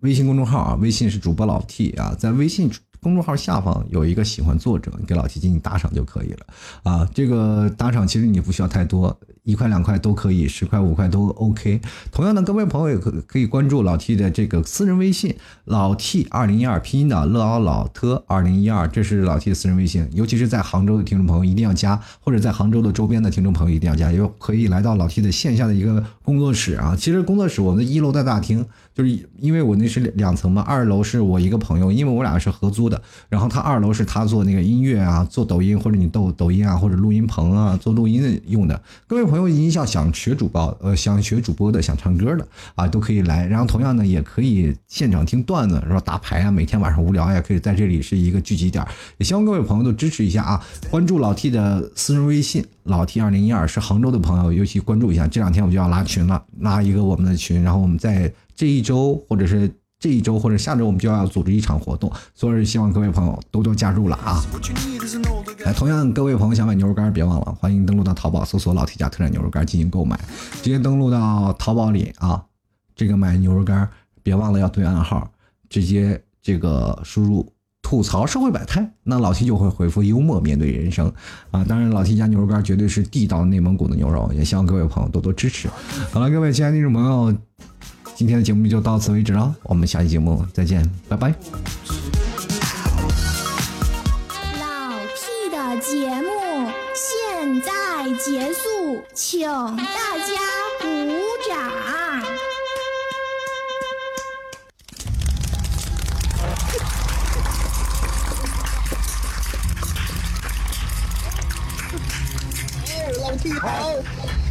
[0.00, 2.70] 微信公众号啊，微信是主播老 T 啊，在微信。
[3.02, 6.46] 公众号下方有一个喜欢作者，你给老 T 进行打赏就可以了
[6.82, 7.08] 啊。
[7.14, 11.80] 这个打赏其实你不需要太多，一块两块都可以，十块五块都 OK。
[12.12, 15.34] 同样的，各位朋友也可可以关注老 T 的这个私人微信，
[15.64, 20.06] 老 T 二零一二拼音的乐奥老特二零一二，这是老 T 的私人微信。
[20.12, 26.94] 尤其是在杭州的听众朋友一定要加，或者在杭州的周边的听众朋友一定要加，又可以来到老 T 的线下的一个工作室啊。
[26.94, 28.66] 其实工作室我们的一楼的大厅。
[28.92, 38.82] 就是因为我那是两层嘛，二楼是我一个朋友，因为我俩是合租的，然后他二楼是他做那个音乐啊，做抖音或者你抖抖音啊，或者录音棚啊，做录音用的。
[39.06, 43.46] 各位朋友，音效想学主播，呃，想学主播的，想唱歌的啊，都可以来。
[43.46, 46.00] 然后同样呢，也可以现场听段子，是吧？
[46.04, 48.84] 打牌啊，每天晚上无聊也可以在这里是一个聚集点。
[49.18, 50.60] 也希望各位朋友都支持一下啊，
[50.90, 55.28] 关注老 T 的私人微信，老 T 二零一二是杭州的朋友，尤其关注一下。
[55.28, 58.32] 这两天我就要拉群了，拉一个我们的群，然后我们在。
[58.56, 64.42] 这一周，或者是这一周，或者下周，我们就要组织一场活动，所以希望各位朋友多多加入了啊！
[65.66, 70.18] 哎，同样，各位朋友想买牛肉干，别忘了，欢迎登录到淘宝搜索“老 T 家特产牛肉干”进行购买。
[70.62, 72.42] 直接登录到淘宝里啊，
[72.96, 73.86] 这个买牛肉干，
[74.22, 75.30] 别忘了要对暗号，
[75.68, 81.12] 直接这个输入“吐槽社会百态”，那老 T 就会回复“幽默面对人生”
[81.52, 81.62] 啊！
[81.62, 85.68] 当然，老 T 家牛肉干绝对是地道内蒙古的牛肉，也希望各位朋友多多支持。
[86.10, 87.36] 好了，各位亲爱的听众朋友。
[88.20, 91.28] 今天的节目就到此为止了，我们下期节目再见，拜拜。
[94.60, 97.70] 老 T 的节目现在
[98.18, 100.34] 结束，请大家
[100.82, 100.86] 鼓
[101.48, 101.56] 掌。
[113.22, 113.66] 老 T 好，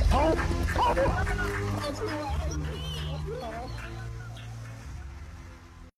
[0.09, 0.35] 好，
[0.75, 0.95] 好。